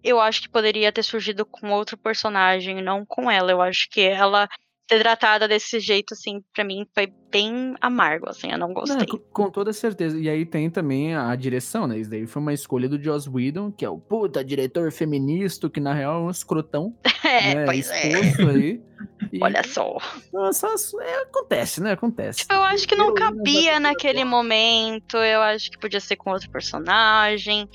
eu 0.02 0.18
acho 0.18 0.40
que 0.40 0.48
poderia 0.48 0.90
ter 0.90 1.02
surgido 1.02 1.44
com 1.44 1.70
outro 1.70 1.98
personagem, 1.98 2.82
não 2.82 3.04
com 3.04 3.30
ela. 3.30 3.50
Eu 3.50 3.60
acho 3.60 3.90
que 3.90 4.00
ela 4.00 4.48
ser 4.88 5.00
tratada 5.00 5.46
desse 5.46 5.78
jeito, 5.80 6.14
assim, 6.14 6.42
para 6.54 6.64
mim 6.64 6.86
foi 6.94 7.12
bem 7.30 7.74
amargo, 7.80 8.28
assim, 8.28 8.50
eu 8.50 8.58
não 8.58 8.72
gostei. 8.72 8.96
Não, 8.96 9.18
com 9.32 9.50
toda 9.50 9.72
certeza. 9.72 10.18
E 10.18 10.28
aí 10.28 10.46
tem 10.46 10.70
também 10.70 11.14
a 11.14 11.34
direção, 11.36 11.86
né? 11.86 11.98
Isso 11.98 12.10
daí 12.10 12.26
foi 12.26 12.40
uma 12.40 12.54
escolha 12.54 12.88
do 12.88 13.02
Joss 13.02 13.28
Whedon, 13.28 13.70
que 13.70 13.84
é 13.84 13.90
o 13.90 13.98
puta 13.98 14.42
diretor 14.42 14.90
feminista, 14.90 15.68
que 15.68 15.80
na 15.80 15.92
real 15.92 16.22
é 16.22 16.26
um 16.26 16.30
escrotão. 16.30 16.94
É, 17.28 17.54
né, 17.56 17.64
pois 17.66 17.90
é. 17.90 18.14
aí. 18.14 18.80
E... 19.32 19.42
Olha 19.42 19.62
só. 19.62 19.98
Nossa, 20.32 20.66
é, 21.02 21.22
acontece, 21.22 21.82
né? 21.82 21.92
Acontece. 21.92 22.40
Tipo, 22.40 22.54
eu 22.54 22.62
acho 22.62 22.88
que 22.88 22.96
não 22.96 23.12
cabia 23.12 23.78
naquele 23.78 24.24
momento. 24.24 25.16
Eu 25.18 25.42
acho 25.42 25.70
que 25.70 25.78
podia 25.78 26.00
ser 26.00 26.16
com 26.16 26.30
outro 26.30 26.50
personagem. 26.50 27.68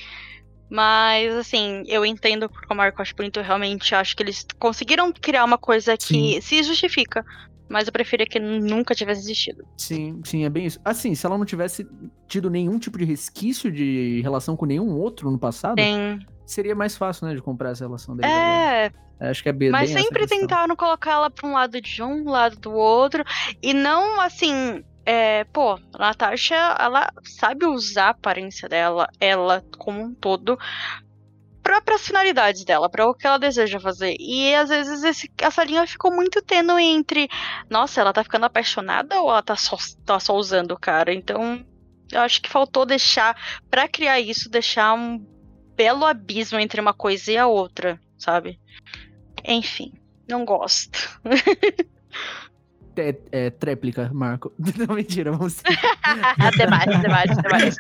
Mas, 0.70 1.34
assim, 1.36 1.84
eu 1.88 2.06
entendo 2.06 2.50
como 2.50 2.78
Marco 2.78 3.02
acho 3.02 3.16
bonito. 3.16 3.42
Realmente 3.42 3.94
acho 3.94 4.16
que 4.16 4.24
eles 4.24 4.46
conseguiram 4.60 5.12
criar 5.12 5.46
uma 5.46 5.58
coisa 5.58 5.96
que 5.98 6.06
sim. 6.06 6.42
se 6.42 6.64
justifica. 6.64 7.26
Mas 7.70 7.88
eu 7.88 7.94
preferia 7.94 8.26
que 8.26 8.40
nunca 8.40 8.94
tivesse 8.94 9.22
existido. 9.22 9.66
Sim, 9.78 10.22
sim, 10.24 10.46
é 10.46 10.50
bem 10.50 10.66
isso. 10.66 10.80
Assim, 10.84 11.16
se 11.16 11.26
ela 11.26 11.38
não 11.38 11.46
tivesse 11.46 11.88
tido 12.28 12.50
nenhum 12.50 12.78
tipo 12.78 12.98
de 12.98 13.06
resquício 13.06 13.72
de 13.72 14.22
relação 14.22 14.56
com 14.56 14.66
nenhum 14.66 14.92
outro 14.92 15.32
no 15.32 15.40
passado, 15.40 15.82
sim. 15.82 16.20
seria 16.46 16.76
mais 16.76 16.96
fácil, 16.96 17.28
né, 17.28 17.34
de 17.34 17.42
comprar 17.42 17.72
essa 17.72 17.86
relação 17.86 18.16
dele. 18.16 18.32
É. 18.32 18.92
Acho 19.20 19.42
que 19.42 19.50
é 19.50 19.54
bem 19.54 19.70
Mas 19.70 19.90
sempre 19.90 20.28
tentaram 20.28 20.76
colocar 20.76 21.12
ela 21.12 21.30
pra 21.30 21.48
um 21.48 21.54
lado 21.54 21.80
de 21.80 22.04
um, 22.04 22.30
lado 22.30 22.58
do 22.58 22.74
outro. 22.74 23.24
E 23.62 23.74
não, 23.74 24.20
assim, 24.20 24.84
é, 25.06 25.44
pô, 25.46 25.74
a 25.94 25.98
Natasha, 25.98 26.56
ela 26.80 27.12
sabe 27.24 27.66
usar 27.66 28.08
a 28.08 28.10
aparência 28.10 28.70
dela, 28.70 29.10
ela 29.20 29.64
como 29.78 30.02
um 30.02 30.14
todo, 30.14 30.58
para 31.62 31.96
as 31.96 32.06
finalidades 32.06 32.66
dela, 32.66 32.90
para 32.90 33.08
o 33.08 33.14
que 33.14 33.26
ela 33.26 33.38
deseja 33.38 33.80
fazer. 33.80 34.16
E 34.20 34.54
às 34.54 34.70
vezes 34.70 35.04
esse, 35.04 35.32
essa 35.38 35.64
linha 35.64 35.88
ficou 35.88 36.14
muito 36.14 36.42
tênue 36.42 36.84
entre, 36.84 37.30
nossa, 37.70 38.02
ela 38.02 38.14
tá 38.14 38.24
ficando 38.24 38.46
apaixonada 38.46 39.22
ou 39.22 39.30
ela 39.30 39.42
tá 39.42 39.56
só, 39.56 39.78
tá 40.06 40.20
só 40.20 40.36
usando 40.36 40.72
o 40.72 40.80
cara. 40.80 41.14
Então, 41.14 41.66
eu 42.12 42.22
acho 42.22 42.42
que 42.42 42.50
faltou 42.50 42.86
deixar, 42.86 43.36
para 43.70 43.88
criar 43.88 44.20
isso, 44.20 44.50
deixar 44.50 44.94
um 44.94 45.26
belo 45.76 46.06
abismo 46.06 46.60
entre 46.60 46.80
uma 46.80 46.94
coisa 46.94 47.32
e 47.32 47.38
a 47.38 47.48
outra, 47.48 48.00
sabe? 48.18 48.60
Enfim, 49.44 49.94
não 50.28 50.46
gosto. 50.46 51.20
é, 52.98 53.16
é, 53.32 53.50
tréplica, 53.50 54.10
Marco. 54.14 54.52
Não, 54.78 54.96
mentira, 54.96 55.32
vamos 55.32 55.62
demais, 56.58 57.02
demais, 57.02 57.38
demais. 57.38 57.78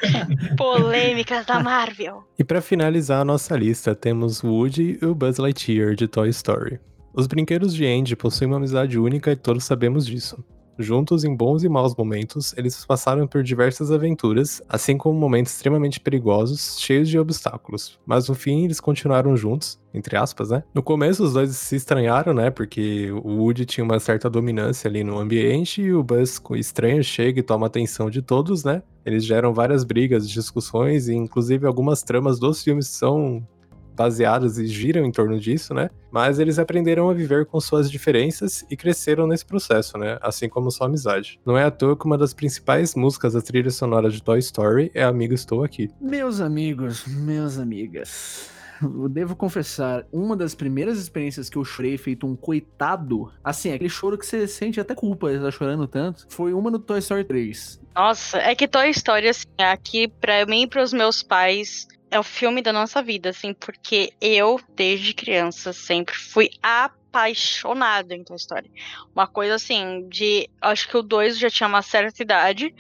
Polêmicas 0.58 1.46
da 1.46 1.60
Marvel. 1.60 2.24
E 2.38 2.44
para 2.44 2.62
finalizar 2.62 3.22
a 3.22 3.26
nossa 3.26 3.56
lista, 3.56 3.96
temos 3.96 4.44
Woody 4.44 5.00
e 5.02 5.06
o 5.06 5.16
Buzz 5.16 5.38
Lightyear 5.38 5.96
de 5.96 6.08
Toy 6.08 6.30
Story. 6.30 6.80
Os 7.14 7.28
brinquedos 7.28 7.74
de 7.74 7.86
Andy 7.86 8.16
possuem 8.16 8.50
uma 8.50 8.58
amizade 8.58 8.98
única 8.98 9.32
e 9.32 9.36
todos 9.36 9.64
sabemos 9.64 10.06
disso. 10.06 10.44
Juntos, 10.78 11.24
em 11.24 11.36
bons 11.36 11.64
e 11.64 11.70
maus 11.70 11.96
momentos, 11.96 12.54
eles 12.58 12.86
passaram 12.86 13.28
por 13.28 13.44
diversas 13.44 13.92
aventuras, 13.92 14.62
assim 14.68 14.98
como 14.98 15.20
momentos 15.20 15.54
extremamente 15.54 16.00
perigosos, 16.00 16.80
cheios 16.80 17.10
de 17.10 17.20
obstáculos. 17.20 18.00
Mas 18.06 18.28
no 18.28 18.36
fim, 18.36 18.66
eles 18.66 18.80
continuaram 18.80 19.36
juntos, 19.38 19.80
entre 19.94 20.18
aspas, 20.18 20.50
né? 20.50 20.64
No 20.74 20.82
começo, 20.82 21.24
os 21.24 21.34
dois 21.34 21.56
se 21.56 21.76
estranharam, 21.76 22.34
né? 22.34 22.50
Porque 22.50 23.12
o 23.12 23.42
Woody 23.42 23.66
tinha 23.66 23.84
uma 23.84 24.00
certa 24.00 24.30
dominância 24.30 24.88
ali 24.88 25.04
no 25.04 25.20
ambiente 25.20 25.82
e 25.82 25.94
o 25.94 26.04
Buzz, 26.04 26.42
estranho, 26.56 27.04
chega 27.04 27.40
e 27.40 27.44
toma 27.44 27.66
a 27.66 27.68
atenção 27.68 28.10
de 28.10 28.22
todos, 28.22 28.64
né? 28.64 28.82
Eles 29.06 29.26
geram 29.26 29.54
várias 29.54 29.84
brigas, 29.84 30.30
discussões 30.30 31.08
e, 31.08 31.14
inclusive, 31.14 31.68
algumas 31.68 32.02
tramas 32.02 32.40
dos 32.40 32.64
filmes 32.64 32.88
são 32.88 33.46
baseadas 33.96 34.58
e 34.58 34.68
giram 34.68 35.06
em 35.06 35.12
torno 35.12 35.40
disso, 35.40 35.74
né? 35.74 35.90
Mas 36.12 36.40
eles 36.40 36.60
aprenderam 36.60 37.10
a 37.10 37.14
viver 37.14 37.46
com 37.46 37.60
suas 37.60 37.90
diferenças 37.90 38.66
e 38.70 38.78
cresceram 38.78 39.26
nesse 39.28 39.46
processo, 39.46 39.98
né? 39.98 40.18
Assim 40.22 40.48
como 40.48 40.72
sua 40.72 40.88
amizade. 40.88 41.40
Não 41.46 41.58
é 41.58 41.64
à 41.64 41.72
toa 41.72 41.98
que 41.98 42.06
uma 42.06 42.18
das 42.18 42.34
principais 42.34 42.96
músicas 42.96 43.34
da 43.34 43.42
trilha 43.42 43.72
sonora 43.72 44.10
de 44.10 44.22
Toy 44.22 44.40
Story 44.40 44.92
é 44.94 45.04
Amigo 45.04 45.34
Estou 45.34 45.64
Aqui. 45.64 45.90
Meus 46.00 46.40
amigos, 46.40 47.06
meus 47.08 47.58
amigas. 47.58 48.52
eu 48.82 49.10
devo 49.10 49.36
confessar, 49.36 50.06
uma 50.12 50.36
das 50.36 50.56
primeiras 50.56 50.98
experiências 50.98 51.50
que 51.50 51.58
eu 51.58 51.64
chorei 51.64 51.98
feito 51.98 52.28
um 52.28 52.36
coitado, 52.36 53.32
assim, 53.44 53.72
aquele 53.72 53.90
choro 53.90 54.18
que 54.18 54.26
você 54.26 54.48
sente 54.48 54.80
até 54.80 54.94
culpa 54.96 55.30
de 55.30 55.38
estar 55.38 55.52
chorando 55.52 55.88
tanto, 55.88 56.26
foi 56.30 56.54
uma 56.54 56.70
no 56.70 56.80
Toy 56.80 57.00
Story 57.00 57.24
3. 57.24 57.82
Nossa, 57.96 58.38
é 58.40 58.56
que 58.56 58.68
Toy 58.68 58.90
Story, 58.90 59.30
assim, 59.30 59.46
aqui 59.60 60.08
pra 60.08 60.46
mim 60.46 60.64
e 60.64 60.68
pros 60.68 60.94
meus 60.94 61.22
pais, 61.22 61.88
é 62.14 62.20
o 62.20 62.24
filme 62.24 62.62
da 62.62 62.72
nossa 62.72 63.02
vida, 63.02 63.30
assim, 63.30 63.56
porque 63.56 64.14
eu, 64.22 64.60
desde 64.76 65.16
criança, 65.16 65.74
sempre 65.74 66.14
fui 66.14 66.52
apaixonada 66.62 68.14
em 68.14 68.24
Toy 68.24 68.36
Story. 68.36 68.72
Uma 69.16 69.26
coisa 69.26 69.56
assim, 69.56 70.08
de. 70.10 70.48
Acho 70.62 70.88
que 70.88 70.96
o 70.96 71.02
2 71.02 71.40
já 71.40 71.50
tinha 71.50 71.68
uma 71.68 71.82
certa 71.82 72.22
idade. 72.22 72.74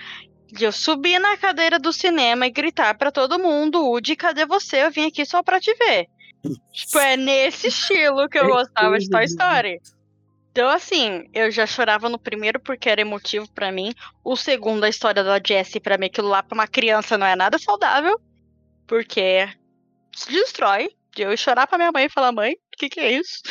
De 0.48 0.66
eu 0.66 0.72
subir 0.72 1.18
na 1.18 1.36
cadeira 1.36 1.80
do 1.80 1.92
cinema 1.92 2.46
e 2.46 2.52
gritar 2.52 2.96
para 2.96 3.12
todo 3.12 3.40
mundo: 3.40 3.84
Woody, 3.84 4.16
cadê 4.16 4.46
você? 4.46 4.84
Eu 4.84 4.92
vim 4.92 5.08
aqui 5.08 5.26
só 5.26 5.42
pra 5.42 5.60
te 5.60 5.74
ver. 5.74 6.08
tipo, 6.72 7.00
é 7.00 7.18
nesse 7.18 7.70
estilo 7.70 8.30
que 8.30 8.38
eu 8.38 8.46
É 8.46 8.48
gostava 8.48 9.00
de 9.00 9.10
Toy 9.10 9.26
Story. 9.26 9.80
Então, 10.52 10.70
assim, 10.70 11.28
eu 11.34 11.50
já 11.50 11.66
chorava 11.66 12.08
no 12.08 12.20
primeiro 12.20 12.60
porque 12.60 12.88
era 12.88 13.02
emotivo 13.02 13.52
pra 13.52 13.72
mim. 13.72 13.92
O 14.24 14.36
segundo, 14.36 14.84
a 14.84 14.90
história 14.90 15.24
da 15.24 15.42
Jessie, 15.44 15.82
pra 15.82 15.98
mim, 15.98 16.06
aquilo 16.06 16.28
lá 16.28 16.44
pra 16.44 16.54
uma 16.54 16.68
criança 16.68 17.18
não 17.18 17.26
é 17.26 17.36
nada 17.36 17.58
saudável. 17.58 18.22
Porque 18.88 19.48
se 20.16 20.32
destrói. 20.32 20.90
De 21.16 21.22
eu 21.22 21.38
chorar 21.38 21.68
pra 21.68 21.78
minha 21.78 21.92
mãe 21.92 22.06
e 22.06 22.10
falar, 22.10 22.32
mãe, 22.32 22.54
o 22.54 22.78
que, 22.78 22.90
que 22.90 23.00
é 23.00 23.12
isso? 23.12 23.44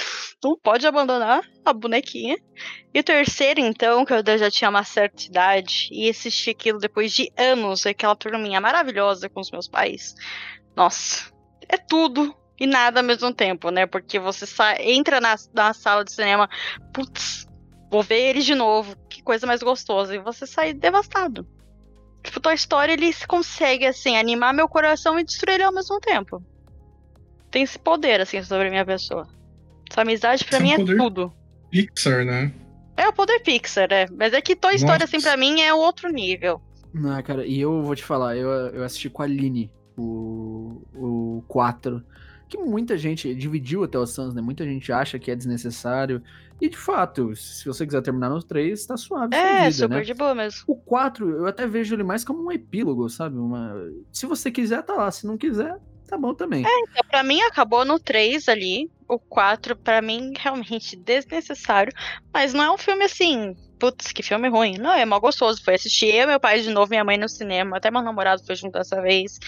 Não 0.42 0.58
pode 0.58 0.84
abandonar 0.84 1.48
a 1.64 1.72
bonequinha. 1.72 2.36
E 2.92 3.02
terceiro, 3.04 3.60
então, 3.60 4.04
que 4.04 4.12
eu 4.12 4.22
já 4.36 4.50
tinha 4.50 4.68
uma 4.68 4.82
certa 4.82 5.22
idade 5.22 5.88
e 5.92 6.10
assisti 6.10 6.50
aquilo 6.50 6.80
depois 6.80 7.12
de 7.12 7.30
anos, 7.38 7.86
aquela 7.86 8.16
turminha 8.16 8.60
maravilhosa 8.60 9.28
com 9.28 9.40
os 9.40 9.50
meus 9.52 9.68
pais. 9.68 10.12
Nossa, 10.74 11.32
é 11.68 11.76
tudo 11.76 12.36
e 12.58 12.66
nada 12.66 12.98
ao 13.00 13.06
mesmo 13.06 13.32
tempo, 13.32 13.70
né? 13.70 13.86
Porque 13.86 14.18
você 14.18 14.44
entra 14.80 15.20
na, 15.20 15.36
na 15.54 15.72
sala 15.72 16.04
de 16.04 16.12
cinema, 16.12 16.50
putz, 16.92 17.46
vou 17.90 18.02
ver 18.02 18.30
eles 18.30 18.44
de 18.44 18.56
novo, 18.56 18.96
que 19.08 19.22
coisa 19.22 19.46
mais 19.46 19.62
gostosa, 19.62 20.14
e 20.14 20.18
você 20.18 20.46
sai 20.46 20.72
devastado. 20.72 21.46
Tipo, 22.22 22.40
Toy 22.40 22.54
Story, 22.54 22.92
ele 22.92 23.12
consegue, 23.26 23.84
assim, 23.86 24.16
animar 24.16 24.54
meu 24.54 24.68
coração 24.68 25.18
e 25.18 25.24
destruir 25.24 25.54
ele 25.54 25.64
ao 25.64 25.72
mesmo 25.72 25.98
tempo. 26.00 26.42
Tem 27.50 27.62
esse 27.62 27.78
poder, 27.78 28.20
assim, 28.20 28.42
sobre 28.42 28.68
a 28.68 28.70
minha 28.70 28.86
pessoa. 28.86 29.26
Essa 29.90 30.02
amizade, 30.02 30.44
pra 30.44 30.56
Esse 30.58 30.64
mim, 30.64 30.72
é 30.72 30.76
poder- 30.76 30.96
tudo. 30.96 31.32
Pixar, 31.70 32.24
né? 32.24 32.52
É 32.96 33.08
o 33.08 33.12
poder 33.12 33.40
Pixar, 33.40 33.88
é. 33.90 34.06
Mas 34.16 34.32
é 34.32 34.40
que 34.40 34.54
Toy 34.54 34.74
Story, 34.76 34.92
Nossa. 35.00 35.04
assim, 35.04 35.20
pra 35.20 35.36
mim, 35.36 35.60
é 35.60 35.74
outro 35.74 36.10
nível. 36.10 36.60
Ah, 37.06 37.22
cara, 37.22 37.46
e 37.46 37.60
eu 37.60 37.82
vou 37.82 37.96
te 37.96 38.04
falar, 38.04 38.36
eu, 38.36 38.48
eu 38.50 38.84
assisti 38.84 39.08
com 39.10 39.22
a 39.22 39.24
Aline 39.24 39.70
o, 39.96 40.82
o 40.94 41.44
4, 41.48 42.02
que 42.52 42.58
muita 42.58 42.98
gente 42.98 43.34
dividiu 43.34 43.82
até 43.82 43.98
o 43.98 44.06
Sans, 44.06 44.34
né? 44.34 44.42
Muita 44.42 44.64
gente 44.64 44.92
acha 44.92 45.18
que 45.18 45.30
é 45.30 45.34
desnecessário. 45.36 46.22
E 46.60 46.68
de 46.68 46.76
fato, 46.76 47.34
se 47.34 47.64
você 47.66 47.86
quiser 47.86 48.02
terminar 48.02 48.28
no 48.28 48.42
3, 48.42 48.84
tá 48.86 48.96
suave. 48.96 49.34
sua 49.34 49.48
É, 49.48 49.70
vida, 49.70 49.72
super 49.72 49.88
né? 49.88 50.02
de 50.02 50.14
boa 50.14 50.34
mesmo. 50.34 50.62
O 50.66 50.76
4, 50.76 51.28
eu 51.38 51.46
até 51.46 51.66
vejo 51.66 51.94
ele 51.94 52.04
mais 52.04 52.24
como 52.24 52.44
um 52.44 52.52
epílogo, 52.52 53.08
sabe? 53.08 53.38
Uma... 53.38 53.74
Se 54.12 54.26
você 54.26 54.50
quiser, 54.50 54.82
tá 54.82 54.92
lá. 54.94 55.10
Se 55.10 55.26
não 55.26 55.36
quiser, 55.38 55.78
tá 56.06 56.16
bom 56.18 56.34
também. 56.34 56.70
Então, 56.70 57.02
pra 57.08 57.22
mim, 57.22 57.40
acabou 57.40 57.84
no 57.84 57.98
3 57.98 58.48
ali. 58.48 58.90
O 59.08 59.18
4, 59.18 59.74
pra 59.76 60.02
mim, 60.02 60.32
realmente 60.38 60.94
desnecessário. 60.94 61.92
Mas 62.32 62.52
não 62.52 62.62
é 62.64 62.70
um 62.70 62.78
filme 62.78 63.04
assim. 63.04 63.56
Putz, 63.78 64.12
que 64.12 64.22
filme 64.22 64.48
ruim. 64.48 64.78
Não, 64.78 64.92
é 64.92 65.04
mal 65.04 65.20
gostoso. 65.20 65.64
Foi 65.64 65.74
assistir 65.74 66.14
eu, 66.14 66.28
meu 66.28 66.38
pai 66.38 66.60
de 66.60 66.70
novo, 66.70 66.90
minha 66.90 67.02
mãe 67.02 67.18
no 67.18 67.28
cinema. 67.28 67.78
Até 67.78 67.90
meu 67.90 68.02
namorado 68.02 68.44
foi 68.46 68.54
junto 68.54 68.74
dessa 68.74 69.02
vez. 69.02 69.40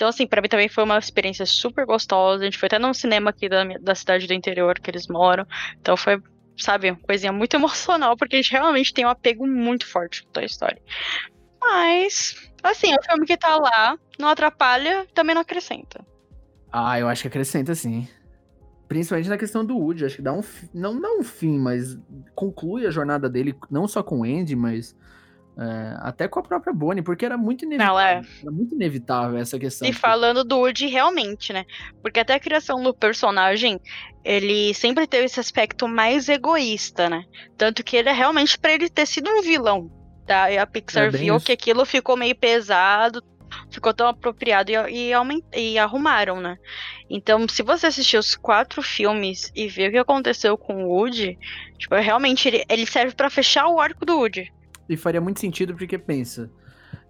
Então, 0.00 0.08
assim, 0.08 0.26
pra 0.26 0.40
mim 0.40 0.48
também 0.48 0.66
foi 0.66 0.82
uma 0.82 0.96
experiência 0.96 1.44
super 1.44 1.84
gostosa. 1.84 2.40
A 2.40 2.44
gente 2.46 2.56
foi 2.56 2.68
até 2.68 2.78
num 2.78 2.94
cinema 2.94 3.28
aqui 3.28 3.50
da, 3.50 3.64
da 3.64 3.94
cidade 3.94 4.26
do 4.26 4.32
interior 4.32 4.80
que 4.80 4.90
eles 4.90 5.06
moram. 5.06 5.46
Então 5.78 5.94
foi, 5.94 6.18
sabe, 6.56 6.90
uma 6.90 7.00
coisinha 7.00 7.30
muito 7.30 7.52
emocional, 7.60 8.16
porque 8.16 8.36
a 8.36 8.38
gente 8.40 8.50
realmente 8.50 8.94
tem 8.94 9.04
um 9.04 9.10
apego 9.10 9.46
muito 9.46 9.86
forte 9.86 10.24
com 10.24 10.30
Toy 10.30 10.46
Story. 10.46 10.80
Mas, 11.60 12.50
assim, 12.62 12.92
é 12.92 12.94
um 12.94 13.02
filme 13.02 13.26
que 13.26 13.36
tá 13.36 13.54
lá, 13.56 13.98
não 14.18 14.28
atrapalha, 14.28 15.06
também 15.12 15.34
não 15.34 15.42
acrescenta. 15.42 16.02
Ah, 16.72 16.98
eu 16.98 17.06
acho 17.06 17.20
que 17.20 17.28
acrescenta 17.28 17.74
sim. 17.74 18.08
Principalmente 18.88 19.28
na 19.28 19.36
questão 19.36 19.62
do 19.62 19.76
Woody, 19.76 20.06
acho 20.06 20.16
que 20.16 20.22
dá 20.22 20.32
um 20.32 20.40
não 20.72 20.98
dá 20.98 21.10
um 21.12 21.22
fim, 21.22 21.58
mas 21.58 21.98
conclui 22.34 22.86
a 22.86 22.90
jornada 22.90 23.28
dele 23.28 23.54
não 23.70 23.86
só 23.86 24.02
com 24.02 24.20
o 24.20 24.24
Andy, 24.24 24.56
mas 24.56 24.96
é, 25.60 25.96
até 26.00 26.26
com 26.26 26.40
a 26.40 26.42
própria 26.42 26.72
Bonnie, 26.72 27.02
porque 27.02 27.26
era 27.26 27.36
muito 27.36 27.66
inevitável. 27.66 27.92
Não, 27.94 28.00
é. 28.00 28.22
Era 28.40 28.50
muito 28.50 28.74
inevitável 28.74 29.38
essa 29.38 29.58
questão. 29.58 29.86
E 29.86 29.90
tipo, 29.90 30.00
falando 30.00 30.42
do 30.42 30.56
Woody, 30.58 30.86
realmente, 30.86 31.52
né? 31.52 31.66
Porque 32.00 32.18
até 32.18 32.34
a 32.34 32.40
criação 32.40 32.82
do 32.82 32.94
personagem, 32.94 33.78
ele 34.24 34.72
sempre 34.72 35.06
teve 35.06 35.26
esse 35.26 35.38
aspecto 35.38 35.86
mais 35.86 36.30
egoísta, 36.30 37.10
né? 37.10 37.24
Tanto 37.58 37.84
que 37.84 37.94
ele 37.94 38.08
é 38.08 38.12
realmente 38.12 38.58
pra 38.58 38.72
ele 38.72 38.88
ter 38.88 39.06
sido 39.06 39.28
um 39.30 39.42
vilão. 39.42 39.90
Tá? 40.26 40.50
E 40.50 40.56
a 40.56 40.66
Pixar 40.66 41.04
É 41.06 41.10
viu 41.10 41.36
isso. 41.36 41.44
que 41.44 41.52
aquilo 41.52 41.84
ficou 41.84 42.16
meio 42.16 42.36
pesado, 42.36 43.22
ficou 43.70 43.92
tão 43.92 44.06
apropriado 44.08 44.70
e, 44.70 44.76
e, 44.88 45.12
e 45.56 45.78
arrumaram, 45.78 46.40
né? 46.40 46.56
Então, 47.10 47.46
se 47.48 47.62
você 47.62 47.88
assistir 47.88 48.16
os 48.16 48.34
quatro 48.34 48.80
filmes 48.80 49.52
e 49.54 49.66
ver 49.66 49.88
o 49.88 49.92
que 49.92 49.98
aconteceu 49.98 50.56
com 50.56 50.84
o 50.84 50.88
Woody, 50.88 51.36
tipo, 51.76 51.94
realmente 51.96 52.48
ele, 52.48 52.64
ele 52.68 52.86
serve 52.86 53.14
pra 53.14 53.28
fechar 53.28 53.66
o 53.66 53.80
arco 53.80 54.06
do 54.06 54.16
Woody. 54.16 54.50
E 54.92 54.96
faria 54.96 55.20
muito 55.20 55.40
sentido 55.40 55.74
porque 55.74 55.96
pensa, 55.98 56.50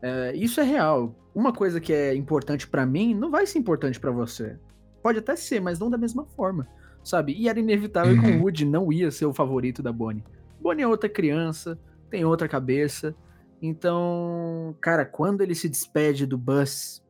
é, 0.02 0.34
isso 0.36 0.60
é 0.60 0.64
real. 0.64 1.14
Uma 1.34 1.52
coisa 1.52 1.80
que 1.80 1.92
é 1.92 2.14
importante 2.14 2.66
pra 2.68 2.84
mim 2.84 3.14
não 3.14 3.30
vai 3.30 3.46
ser 3.46 3.58
importante 3.58 3.98
pra 3.98 4.10
você. 4.10 4.56
Pode 5.02 5.18
até 5.18 5.34
ser, 5.34 5.60
mas 5.60 5.78
não 5.78 5.88
da 5.88 5.96
mesma 5.96 6.24
forma, 6.36 6.68
sabe? 7.02 7.32
E 7.32 7.48
era 7.48 7.58
inevitável 7.58 8.20
que 8.20 8.26
Uhum. 8.28 8.38
o 8.38 8.42
Woody 8.42 8.64
não 8.66 8.92
ia 8.92 9.10
ser 9.10 9.24
o 9.26 9.32
favorito 9.32 9.82
da 9.82 9.92
Bonnie. 9.92 10.22
Bonnie 10.60 10.82
é 10.82 10.86
outra 10.88 11.08
criança, 11.08 11.78
tem 12.10 12.24
outra 12.24 12.46
cabeça. 12.46 13.14
Então, 13.62 14.74
cara, 14.80 15.04
quando 15.04 15.40
ele 15.42 15.54
se 15.54 15.68
despede 15.68 16.26
do 16.26 16.36
Buzz, 16.36 17.02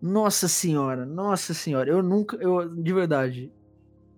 nossa 0.00 0.46
senhora, 0.48 1.04
nossa 1.04 1.52
senhora, 1.54 1.90
eu 1.90 2.02
nunca, 2.02 2.36
eu 2.36 2.68
de 2.68 2.92
verdade, 2.92 3.52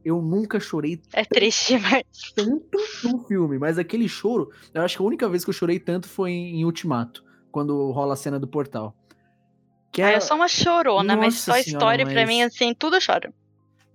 eu 0.05 0.21
nunca 0.23 0.59
chorei 0.61 1.01
É 1.13 1.25
triste, 1.25 1.79
mas. 1.79 2.05
tanto 2.35 2.79
num 3.05 3.25
filme, 3.25 3.59
mas 3.59 3.79
aquele 3.79 4.09
choro, 4.09 4.51
eu 4.75 4.83
acho 4.83 4.97
que 4.97 5.03
a 5.03 5.07
única 5.07 5.29
vez 5.29 5.45
que 5.45 5.51
eu 5.51 5.55
chorei 5.55 5.79
tanto 5.79 6.09
foi 6.09 6.31
em 6.31 6.65
Ultimato, 6.65 7.25
quando 7.51 7.91
rola 7.91 8.15
a 8.15 8.17
cena 8.17 8.39
do 8.39 8.47
portal. 8.49 8.95
Que 9.93 10.01
Ah, 10.03 10.11
é, 10.13 10.17
eu 10.17 10.21
sou 10.21 10.37
uma 10.37 10.49
chorona, 10.49 11.15
mas 11.17 11.35
Nossa 11.35 11.37
só 11.37 11.51
a 11.53 11.63
senhora, 11.63 11.69
história 11.79 12.05
pra 12.07 12.15
mas- 12.15 12.29
mim, 12.29 12.43
assim, 12.43 12.75
tudo 12.75 12.97
eu 12.97 13.01
choro. 13.01 13.33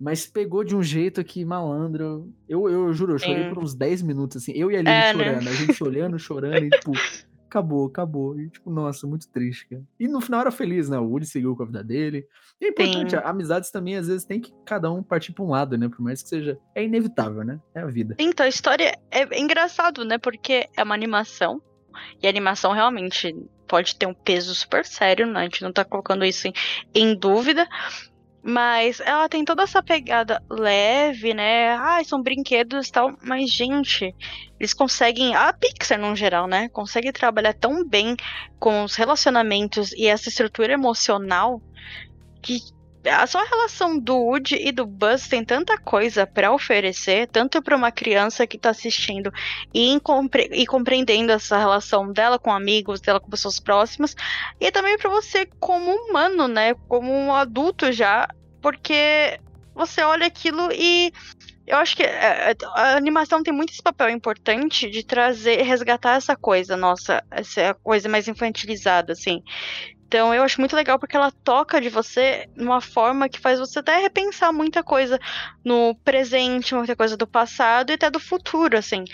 Mas 0.00 0.26
pegou 0.26 0.62
de 0.62 0.76
um 0.76 0.82
jeito 0.82 1.24
que, 1.24 1.44
malandro. 1.44 2.32
Eu, 2.48 2.68
eu 2.68 2.92
juro, 2.94 3.14
eu 3.14 3.18
chorei 3.18 3.42
Sim. 3.42 3.48
por 3.48 3.64
uns 3.64 3.74
10 3.74 4.00
minutos, 4.02 4.36
assim. 4.36 4.52
Eu 4.54 4.70
e 4.70 4.76
a 4.76 4.78
Aline 4.78 4.94
É, 4.94 5.12
né? 5.12 5.12
chorando, 5.12 5.48
a 5.48 5.52
gente 5.54 5.82
olhando, 5.82 6.18
chorando, 6.20 6.64
e 6.66 6.70
tipo, 6.70 6.92
acabou, 7.48 7.86
acabou. 7.86 8.38
E 8.38 8.48
tipo, 8.50 8.70
nossa, 8.70 9.06
muito 9.06 9.28
triste, 9.28 9.66
cara. 9.68 9.82
E 9.98 10.06
no 10.06 10.20
final 10.20 10.42
era 10.42 10.50
feliz, 10.50 10.88
né? 10.88 10.98
O 10.98 11.08
Woody 11.08 11.26
seguiu 11.26 11.56
com 11.56 11.62
a 11.62 11.66
vida 11.66 11.82
dele. 11.82 12.26
E 12.60 12.66
é 12.66 12.68
importante, 12.68 13.10
Sim. 13.10 13.22
amizades 13.24 13.70
também, 13.70 13.96
às 13.96 14.06
vezes, 14.06 14.24
tem 14.24 14.40
que 14.40 14.52
cada 14.64 14.92
um 14.92 15.02
partir 15.02 15.32
pra 15.32 15.44
um 15.44 15.50
lado, 15.50 15.76
né? 15.76 15.88
Por 15.88 16.00
mais 16.00 16.22
que 16.22 16.28
seja. 16.28 16.58
É 16.74 16.84
inevitável, 16.84 17.42
né? 17.44 17.58
É 17.74 17.80
a 17.80 17.86
vida. 17.86 18.14
Então, 18.18 18.46
a 18.46 18.48
história 18.48 18.96
é 19.10 19.40
engraçado, 19.40 20.04
né? 20.04 20.18
Porque 20.18 20.68
é 20.76 20.82
uma 20.82 20.94
animação. 20.94 21.60
E 22.22 22.26
a 22.26 22.30
animação 22.30 22.72
realmente 22.72 23.34
pode 23.66 23.96
ter 23.96 24.06
um 24.06 24.14
peso 24.14 24.54
super 24.54 24.84
sério, 24.84 25.26
né? 25.26 25.40
A 25.40 25.44
gente 25.44 25.62
não 25.62 25.72
tá 25.72 25.84
colocando 25.84 26.24
isso 26.24 26.48
em, 26.48 26.52
em 26.94 27.14
dúvida. 27.14 27.68
Mas 28.42 29.00
ela 29.00 29.28
tem 29.28 29.44
toda 29.44 29.64
essa 29.64 29.82
pegada 29.82 30.42
leve, 30.48 31.34
né? 31.34 31.70
Ai, 31.76 32.04
são 32.04 32.22
brinquedos 32.22 32.88
e 32.88 32.92
tal. 32.92 33.16
Mas, 33.22 33.50
gente, 33.50 34.14
eles 34.58 34.72
conseguem. 34.72 35.34
A 35.34 35.52
Pixar, 35.52 35.98
no 35.98 36.14
geral, 36.14 36.46
né? 36.46 36.68
Consegue 36.68 37.12
trabalhar 37.12 37.54
tão 37.54 37.86
bem 37.86 38.16
com 38.58 38.84
os 38.84 38.94
relacionamentos 38.94 39.92
e 39.92 40.06
essa 40.06 40.28
estrutura 40.28 40.72
emocional 40.72 41.60
que 42.40 42.60
a 43.08 43.26
só 43.26 43.40
a 43.40 43.48
relação 43.48 43.98
do 43.98 44.16
Woody 44.16 44.56
e 44.56 44.72
do 44.72 44.86
Buzz 44.86 45.26
tem 45.28 45.44
tanta 45.44 45.76
coisa 45.78 46.26
pra 46.26 46.52
oferecer, 46.52 47.26
tanto 47.28 47.62
pra 47.62 47.76
uma 47.76 47.90
criança 47.90 48.46
que 48.46 48.58
tá 48.58 48.70
assistindo 48.70 49.32
e, 49.74 49.98
compre- 50.00 50.50
e 50.52 50.66
compreendendo 50.66 51.32
essa 51.32 51.58
relação 51.58 52.12
dela 52.12 52.38
com 52.38 52.52
amigos, 52.52 53.00
dela 53.00 53.20
com 53.20 53.30
pessoas 53.30 53.58
próximas, 53.60 54.14
e 54.60 54.70
também 54.70 54.96
pra 54.96 55.10
você 55.10 55.46
como 55.58 55.90
humano, 55.90 56.48
né, 56.48 56.74
como 56.88 57.12
um 57.12 57.34
adulto 57.34 57.90
já, 57.92 58.28
porque 58.60 59.38
você 59.74 60.02
olha 60.02 60.26
aquilo 60.26 60.70
e 60.72 61.12
eu 61.66 61.76
acho 61.76 61.94
que 61.94 62.02
é, 62.02 62.54
a 62.74 62.96
animação 62.96 63.42
tem 63.42 63.52
muito 63.52 63.72
esse 63.72 63.82
papel 63.82 64.08
importante 64.08 64.90
de 64.90 65.04
trazer, 65.04 65.60
resgatar 65.62 66.16
essa 66.16 66.34
coisa, 66.34 66.76
nossa, 66.76 67.22
essa 67.30 67.74
coisa 67.82 68.08
mais 68.08 68.26
infantilizada, 68.26 69.12
assim. 69.12 69.42
Então 70.08 70.34
eu 70.34 70.42
acho 70.42 70.58
muito 70.58 70.74
legal 70.74 70.98
porque 70.98 71.14
ela 71.14 71.30
toca 71.30 71.78
de 71.80 71.90
você 71.90 72.48
numa 72.56 72.80
forma 72.80 73.28
que 73.28 73.38
faz 73.38 73.58
você 73.58 73.78
até 73.78 73.98
repensar 73.98 74.50
muita 74.54 74.82
coisa 74.82 75.20
no 75.62 75.94
presente, 75.96 76.74
muita 76.74 76.96
coisa 76.96 77.14
do 77.14 77.26
passado 77.26 77.90
e 77.90 77.92
até 77.92 78.10
do 78.10 78.18
futuro, 78.18 78.78
assim. 78.78 79.04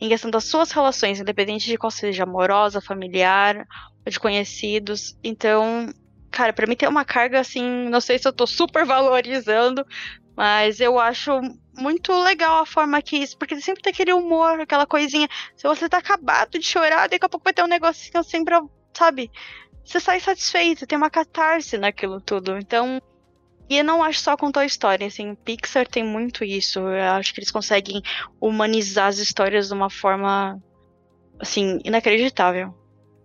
Em 0.00 0.08
questão 0.08 0.28
das 0.28 0.44
suas 0.44 0.72
relações, 0.72 1.20
independente 1.20 1.66
de 1.66 1.78
qual 1.78 1.90
seja 1.90 2.24
amorosa, 2.24 2.80
familiar, 2.80 3.64
de 4.04 4.18
conhecidos. 4.18 5.16
Então, 5.22 5.88
cara, 6.32 6.52
pra 6.52 6.66
mim 6.66 6.74
tem 6.74 6.88
uma 6.88 7.04
carga 7.04 7.38
assim, 7.38 7.88
não 7.88 8.00
sei 8.00 8.18
se 8.18 8.26
eu 8.26 8.32
tô 8.32 8.44
super 8.44 8.84
valorizando, 8.84 9.86
mas 10.36 10.80
eu 10.80 10.98
acho 10.98 11.40
muito 11.78 12.12
legal 12.24 12.62
a 12.62 12.66
forma 12.66 13.00
que 13.00 13.18
isso, 13.18 13.38
porque 13.38 13.60
sempre 13.60 13.82
tem 13.82 13.92
aquele 13.92 14.12
humor, 14.12 14.58
aquela 14.58 14.86
coisinha. 14.86 15.28
Se 15.54 15.68
você 15.68 15.88
tá 15.88 15.98
acabado 15.98 16.58
de 16.58 16.66
chorar, 16.66 17.08
daqui 17.08 17.24
a 17.24 17.28
pouco 17.28 17.44
vai 17.44 17.52
ter 17.52 17.62
um 17.62 17.68
negocinho 17.68 18.18
assim 18.18 18.44
pra, 18.44 18.60
sabe? 18.92 19.30
Você 19.84 19.98
sai 20.00 20.20
satisfeito, 20.20 20.86
tem 20.86 20.96
uma 20.96 21.10
catarse 21.10 21.76
naquilo 21.78 22.20
tudo. 22.20 22.56
Então, 22.58 23.00
e 23.68 23.78
eu 23.78 23.84
não 23.84 24.02
acho 24.02 24.20
só 24.20 24.36
com 24.36 24.50
Toy 24.52 24.66
Story, 24.66 25.04
assim, 25.04 25.34
Pixar 25.34 25.86
tem 25.88 26.04
muito 26.04 26.44
isso. 26.44 26.78
Eu 26.80 27.12
acho 27.12 27.32
que 27.34 27.40
eles 27.40 27.50
conseguem 27.50 28.02
humanizar 28.40 29.06
as 29.08 29.18
histórias 29.18 29.68
de 29.68 29.74
uma 29.74 29.90
forma, 29.90 30.58
assim, 31.40 31.78
inacreditável. 31.84 32.74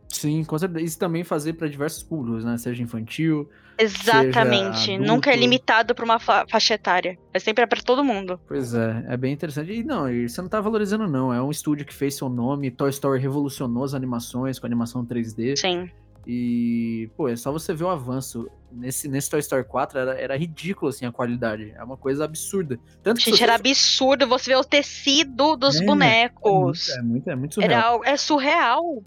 Sim, 0.07 0.43
com 0.43 0.57
certeza. 0.57 0.85
Isso 0.85 0.97
também 0.99 1.23
fazer 1.23 1.53
para 1.53 1.67
diversos 1.67 2.01
públicos, 2.03 2.45
né? 2.45 2.57
Seja 2.57 2.81
infantil. 2.81 3.49
Exatamente. 3.77 4.77
Seja 4.85 4.97
Nunca 4.99 5.31
é 5.31 5.35
limitado 5.35 5.93
pra 5.93 6.05
uma 6.05 6.19
fa- 6.19 6.45
faixa 6.49 6.75
etária. 6.75 7.17
É 7.33 7.39
sempre 7.39 7.67
para 7.67 7.81
todo 7.81 8.03
mundo. 8.03 8.39
Pois 8.47 8.73
é, 8.73 9.03
é 9.09 9.17
bem 9.17 9.33
interessante. 9.33 9.73
E 9.73 9.83
não, 9.83 10.03
você 10.05 10.41
não 10.41 10.47
tá 10.47 10.61
valorizando, 10.61 11.07
não. 11.07 11.33
É 11.33 11.41
um 11.43 11.51
estúdio 11.51 11.85
que 11.85 11.93
fez 11.93 12.15
seu 12.15 12.29
nome. 12.29 12.71
Toy 12.71 12.89
Story 12.91 13.19
revolucionou 13.19 13.83
as 13.83 13.93
animações 13.93 14.57
com 14.57 14.65
animação 14.65 15.05
3D. 15.05 15.57
Sim. 15.57 15.89
E, 16.27 17.09
pô, 17.15 17.27
é 17.29 17.35
só 17.35 17.51
você 17.51 17.73
ver 17.73 17.83
o 17.83 17.89
avanço. 17.89 18.49
Nesse, 18.71 19.07
nesse 19.07 19.29
Toy 19.29 19.39
Story 19.39 19.63
4 19.63 19.97
era, 19.99 20.19
era 20.19 20.35
ridículo, 20.37 20.89
assim, 20.89 21.05
a 21.05 21.11
qualidade. 21.11 21.71
É 21.77 21.83
uma 21.83 21.95
coisa 21.95 22.25
absurda. 22.25 22.77
Tanto 23.03 23.21
Gente, 23.21 23.37
você 23.37 23.43
era 23.43 23.55
absurdo 23.55 24.27
você 24.27 24.49
ver 24.51 24.57
o 24.57 24.63
tecido 24.63 25.55
dos 25.55 25.75
É, 25.79 25.83
É 25.83 25.85
bonecos. 25.85 26.87
muito, 26.87 26.91
é 26.91 27.01
muito, 27.03 27.29
é 27.29 27.35
muito 27.35 27.53
surreal. 27.55 28.03
Era, 28.03 28.13
é 28.13 28.17
surreal. 28.17 29.03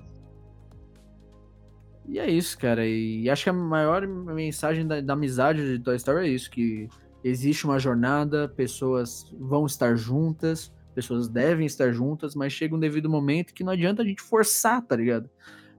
E 2.07 2.18
é 2.18 2.31
isso, 2.31 2.57
cara. 2.57 2.87
E 2.87 3.28
acho 3.28 3.44
que 3.44 3.50
a 3.50 3.52
maior 3.52 4.07
mensagem 4.07 4.87
da, 4.87 5.00
da 5.00 5.12
amizade 5.12 5.76
de 5.76 5.83
Toy 5.85 5.96
Story 5.96 6.26
é 6.26 6.31
isso: 6.31 6.50
que 6.50 6.88
existe 7.22 7.66
uma 7.66 7.78
jornada, 7.78 8.48
pessoas 8.48 9.31
vão 9.38 9.66
estar 9.66 9.94
juntas, 9.96 10.72
pessoas 10.94 11.28
devem 11.28 11.66
estar 11.66 11.92
juntas, 11.92 12.35
mas 12.35 12.52
chega 12.52 12.74
um 12.74 12.81
devido 12.81 13.11
momento 13.11 13.52
que 13.52 13.62
não 13.62 13.72
adianta 13.72 14.02
a 14.02 14.07
gente 14.07 14.22
forçar, 14.22 14.81
tá 14.81 14.96
ligado? 14.96 15.28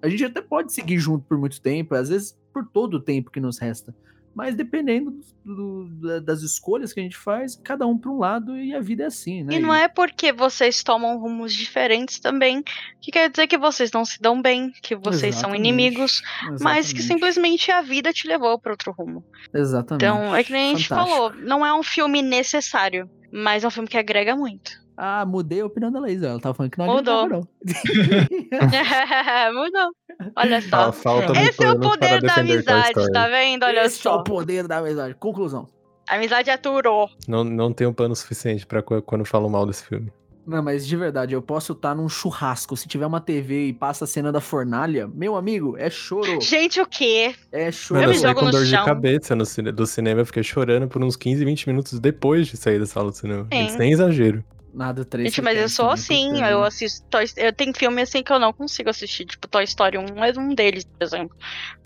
A 0.01 0.09
gente 0.09 0.23
até 0.25 0.41
pode 0.41 0.73
seguir 0.73 0.97
junto 0.97 1.25
por 1.27 1.37
muito 1.37 1.61
tempo, 1.61 1.93
às 1.95 2.09
vezes 2.09 2.37
por 2.53 2.65
todo 2.65 2.95
o 2.95 2.99
tempo 3.01 3.29
que 3.31 3.39
nos 3.39 3.59
resta. 3.59 3.93
Mas 4.33 4.55
dependendo 4.55 5.11
do- 5.43 5.85
do- 5.85 6.07
da- 6.07 6.19
das 6.19 6.41
escolhas 6.43 6.93
que 6.93 6.99
a 6.99 7.03
gente 7.03 7.17
faz, 7.17 7.59
cada 7.63 7.85
um 7.85 7.97
para 7.97 8.11
um 8.11 8.19
lado 8.19 8.55
e 8.57 8.73
a 8.73 8.79
vida 8.79 9.03
é 9.03 9.07
assim, 9.07 9.43
né? 9.43 9.55
E 9.55 9.59
não 9.59 9.73
é 9.73 9.87
porque 9.87 10.31
vocês 10.31 10.83
tomam 10.83 11.17
rumos 11.19 11.53
diferentes 11.53 12.19
também 12.19 12.63
que 13.01 13.11
quer 13.11 13.29
dizer 13.29 13.47
que 13.47 13.57
vocês 13.57 13.91
não 13.91 14.05
se 14.05 14.21
dão 14.21 14.39
bem, 14.41 14.71
que 14.83 14.95
vocês 14.95 15.35
são 15.35 15.49
Exatamente, 15.49 15.59
inimigos, 15.59 16.21
mas 16.61 16.93
que 16.93 16.99
exatamente, 16.99 17.03
simplesmente 17.03 17.71
a 17.71 17.81
vida 17.81 18.13
te 18.13 18.27
levou 18.27 18.57
para 18.59 18.71
outro 18.71 18.93
rumo. 18.97 19.25
Exatamente. 19.53 20.05
Então, 20.05 20.33
é 20.35 20.43
que 20.43 20.53
nem 20.53 20.73
a 20.73 20.75
gente 20.77 20.87
Fantástico. 20.87 21.17
falou, 21.17 21.33
não 21.43 21.65
é 21.65 21.73
um 21.73 21.83
filme 21.83 22.21
necessário, 22.21 23.09
mas 23.33 23.63
é 23.63 23.67
um 23.67 23.71
filme 23.71 23.89
que 23.89 23.97
agrega 23.97 24.35
muito. 24.35 24.71
Ah, 25.01 25.25
mudei 25.25 25.61
a 25.61 25.65
opinião 25.65 25.89
da 25.89 25.99
Laís. 26.01 26.21
Ela 26.21 26.39
tava 26.41 26.53
falando 26.53 26.71
que 26.71 26.77
não 26.77 26.85
Mudou. 26.87 27.29
não. 27.29 27.41
Mudou. 29.53 29.91
Olha 30.35 30.61
só. 30.61 30.91
Falta 30.91 31.31
me 31.33 31.39
Esse 31.47 31.63
é 31.63 31.71
o 31.71 31.79
para 31.79 31.89
poder 31.89 32.21
da 32.21 32.35
amizade, 32.35 33.11
tá 33.13 33.27
vendo? 33.29 33.63
Olha 33.63 33.85
Esse 33.85 33.99
é 33.99 34.01
só. 34.03 34.17
o 34.19 34.23
poder 34.23 34.67
da 34.67 34.77
amizade. 34.79 35.13
Conclusão. 35.15 35.67
A 36.09 36.15
amizade 36.15 36.49
aturou. 36.49 37.09
Não, 37.27 37.43
não 37.43 37.71
tenho 37.71 37.93
pano 37.93 38.15
suficiente 38.15 38.65
pra 38.65 38.81
qu- 38.81 39.01
quando 39.01 39.23
falo 39.25 39.49
mal 39.49 39.65
desse 39.65 39.85
filme. 39.85 40.11
Não, 40.45 40.63
mas 40.63 40.85
de 40.87 40.97
verdade, 40.97 41.35
eu 41.35 41.41
posso 41.43 41.73
estar 41.73 41.93
num 41.95 42.09
churrasco. 42.09 42.75
Se 42.75 42.87
tiver 42.87 43.05
uma 43.05 43.21
TV 43.21 43.67
e 43.67 43.73
passa 43.73 44.05
a 44.05 44.07
cena 44.07 44.31
da 44.31 44.41
fornalha, 44.41 45.07
meu 45.07 45.35
amigo, 45.37 45.77
é 45.77 45.89
choro. 45.91 46.41
Gente, 46.41 46.81
o 46.81 46.87
quê? 46.87 47.35
É 47.51 47.71
choro. 47.71 47.99
Eu 48.01 48.07
Mano, 48.07 48.11
me 48.13 48.17
eu 48.17 48.21
saí 48.21 48.29
jogo 48.31 48.39
com 48.39 48.45
no 48.47 48.51
dor 48.51 48.63
de 48.65 48.71
chão. 48.71 48.83
cabeça 48.85 49.35
no 49.35 49.43
do 49.71 49.85
cinema. 49.85 50.21
Eu 50.21 50.25
fiquei 50.25 50.41
chorando 50.41 50.87
por 50.87 51.03
uns 51.03 51.15
15, 51.15 51.45
20 51.45 51.67
minutos 51.67 51.99
depois 51.99 52.47
de 52.47 52.57
sair 52.57 52.79
da 52.79 52.87
sala 52.87 53.11
do 53.11 53.15
cinema. 53.15 53.47
Sim. 53.53 53.69
Sem 53.69 53.91
exagero. 53.91 54.43
Nada 54.73 55.03
três. 55.05 55.29
Gente, 55.29 55.41
mas 55.41 55.57
eu 55.57 55.67
sou 55.69 55.89
assim, 55.89 56.41
eu 56.43 56.63
assisto 56.63 57.05
Toy 57.09 57.25
Eu 57.37 57.51
tenho 57.53 57.73
filme 57.75 58.01
assim 58.01 58.21
que 58.23 58.31
eu 58.31 58.39
não 58.39 58.53
consigo 58.53 58.89
assistir, 58.89 59.25
tipo 59.25 59.47
Toy 59.47 59.63
Story 59.63 59.97
1 59.97 60.23
é 60.23 60.39
um 60.39 60.53
deles, 60.53 60.83
por 60.85 61.03
exemplo. 61.03 61.35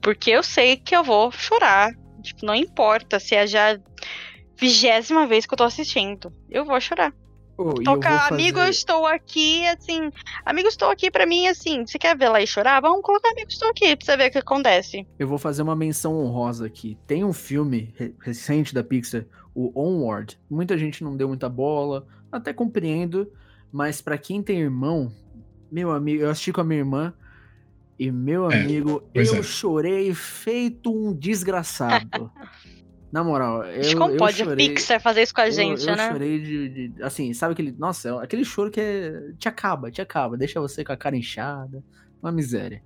Porque 0.02 0.32
eu 0.32 0.44
sei 0.44 0.78
que 0.78 0.96
eu 0.96 1.04
vou 1.04 1.32
chorar. 1.32 1.92
Tipo, 2.22 2.46
não 2.46 2.56
importa 2.56 3.20
se 3.20 3.36
é 3.36 3.46
já 3.48 3.78
vigésima 4.58 5.28
vez 5.28 5.46
que 5.46 5.54
eu 5.54 5.58
tô 5.58 5.64
assistindo. 5.64 6.32
Eu 6.50 6.66
vou 6.66 6.80
chorar. 6.80 7.14
Tocar, 7.84 8.34
amigo, 8.34 8.60
eu 8.60 8.68
estou 8.70 9.06
aqui, 9.06 9.66
assim. 9.68 10.10
Amigo, 10.44 10.68
estou 10.68 10.90
aqui 10.90 11.12
pra 11.12 11.26
mim, 11.26 11.48
assim. 11.48 11.86
Você 11.86 12.00
quer 12.00 12.18
ver 12.18 12.30
lá 12.30 12.42
e 12.42 12.48
chorar? 12.48 12.82
Vamos 12.82 13.02
colocar 13.04 13.30
amigo, 13.30 13.48
estou 13.50 13.70
aqui 13.70 13.96
pra 13.96 14.06
você 14.06 14.18
ver 14.18 14.30
o 14.30 14.32
que 14.32 14.38
acontece. 14.40 15.08
Eu 15.20 15.28
vou 15.28 15.38
fazer 15.38 15.62
uma 15.62 15.76
menção 15.76 16.18
honrosa 16.18 16.66
aqui. 16.66 16.98
Tem 17.06 17.24
um 17.24 17.32
filme 17.34 17.94
re- 17.96 18.16
recente 18.22 18.74
da 18.74 18.84
Pixar, 18.84 19.26
o 19.54 19.72
Onward. 19.80 20.40
Muita 20.50 20.78
gente 20.78 21.04
não 21.04 21.16
deu 21.16 21.28
muita 21.28 21.48
bola, 21.48 22.08
até 22.38 22.54
compreendo, 22.54 23.32
mas 23.72 24.02
pra 24.02 24.18
quem 24.18 24.42
tem 24.42 24.60
irmão, 24.60 25.12
meu 25.72 25.92
amigo, 25.92 26.24
eu 26.24 26.30
assisti 26.30 26.52
com 26.52 26.62
a 26.62 26.64
minha 26.64 26.80
irmã 26.80 27.14
e 27.98 28.12
meu 28.12 28.46
É, 28.46 28.50
amigo, 28.50 29.04
eu 29.14 29.40
é. 29.40 29.44
chorei 29.44 30.14
feito 30.14 30.92
um 30.94 31.14
desgraçado. 31.14 32.32
Na 33.12 33.24
moral, 33.24 33.64
eu, 33.66 33.96
como 33.96 34.12
eu 34.12 34.18
pode 34.18 34.38
chorei, 34.38 34.66
a 34.66 34.70
Pixar 34.72 35.00
fazer 35.00 35.22
isso 35.22 35.34
com 35.36 35.42
a 35.42 35.46
eu- 35.48 35.54
gente, 35.54 35.88
eu 35.88 35.96
né? 35.96 36.10
chorei 36.10 36.42
de, 36.42 36.90
de- 36.90 37.04
assim, 37.04 37.32
sabe 37.32 37.54
aquele, 37.54 37.72
nossa, 37.74 38.10
é 38.10 38.24
aquele 38.24 38.44
choro 38.44 38.72
que 38.72 38.82
é, 38.82 39.34
te 39.38 39.48
acaba, 39.48 39.92
te 39.92 40.02
acaba, 40.02 40.36
deixa 40.36 40.60
você 40.60 40.84
com 40.84 40.92
a 40.92 40.98
cara 40.98 41.16
inchada, 41.16 41.84
uma 42.20 42.32
miséria. 42.32 42.82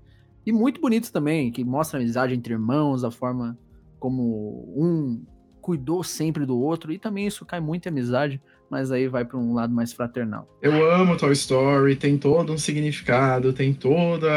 E 0.45 0.51
muito 0.51 0.81
bonito 0.81 1.13
também, 1.13 1.49
que 1.49 1.63
mostra 1.63 1.97
a 1.97 2.01
amizade 2.01 2.33
entre 2.33 2.53
irmãos, 2.53 3.05
a 3.05 3.11
forma 3.11 3.57
como 3.99 4.65
um 4.77 5.25
cuidou 5.61 6.03
sempre 6.03 6.45
do 6.45 6.59
outro, 6.59 6.91
e 6.91 6.99
também 6.99 7.25
isso 7.27 7.45
cai 7.45 7.61
muito 7.61 7.85
em 7.85 7.89
amizade, 7.89 8.41
mas 8.69 8.91
aí 8.91 9.07
vai 9.07 9.25
para 9.25 9.37
um 9.37 9.53
lado 9.53 9.73
mais 9.73 9.93
fraternal. 9.93 10.47
Eu 10.61 10.89
amo 10.91 11.17
Toy 11.17 11.33
Story, 11.33 11.95
tem 11.95 12.17
todo 12.17 12.53
um 12.53 12.57
significado, 12.57 13.53
tem 13.53 13.73
todo 13.73 14.27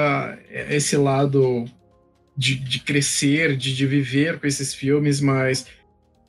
esse 0.68 0.96
lado 0.96 1.64
de, 2.36 2.54
de 2.54 2.80
crescer, 2.80 3.56
de, 3.56 3.74
de 3.74 3.86
viver 3.86 4.40
com 4.40 4.46
esses 4.46 4.74
filmes, 4.74 5.20
mas 5.20 5.66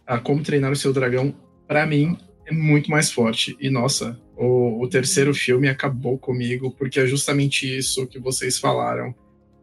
a 0.06 0.20
Como 0.20 0.44
Treinar 0.44 0.72
o 0.72 0.76
Seu 0.76 0.92
Dragão, 0.92 1.34
pra 1.68 1.86
mim, 1.86 2.18
é 2.46 2.54
muito 2.54 2.92
mais 2.92 3.12
forte. 3.12 3.56
E 3.60 3.70
nossa, 3.70 4.20
o, 4.36 4.84
o 4.84 4.90
terceiro 4.90 5.34
filme 5.34 5.70
acabou 5.70 6.18
comigo, 6.18 6.72
porque 6.72 7.00
é 7.00 7.06
justamente 7.06 7.66
isso 7.78 8.08
que 8.08 8.20
vocês 8.20 8.60
falaram. 8.60 9.16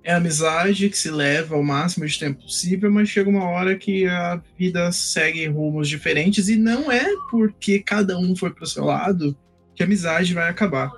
É 0.08 0.14
amizade 0.14 0.88
que 0.88 0.96
se 0.96 1.10
leva 1.10 1.54
ao 1.54 1.62
máximo 1.62 2.06
de 2.06 2.18
tempo 2.18 2.40
possível, 2.40 2.90
mas 2.90 3.10
chega 3.10 3.28
uma 3.28 3.44
hora 3.44 3.76
que 3.76 4.06
a 4.06 4.40
vida 4.58 4.90
segue 4.90 5.46
rumos 5.48 5.86
diferentes 5.86 6.48
e 6.48 6.56
não 6.56 6.90
é 6.90 7.04
porque 7.30 7.80
cada 7.80 8.18
um 8.18 8.34
foi 8.34 8.48
pro 8.48 8.64
seu 8.64 8.86
lado 8.86 9.36
que 9.76 9.82
a 9.82 9.86
amizade 9.86 10.32
vai 10.32 10.48
acabar. 10.48 10.90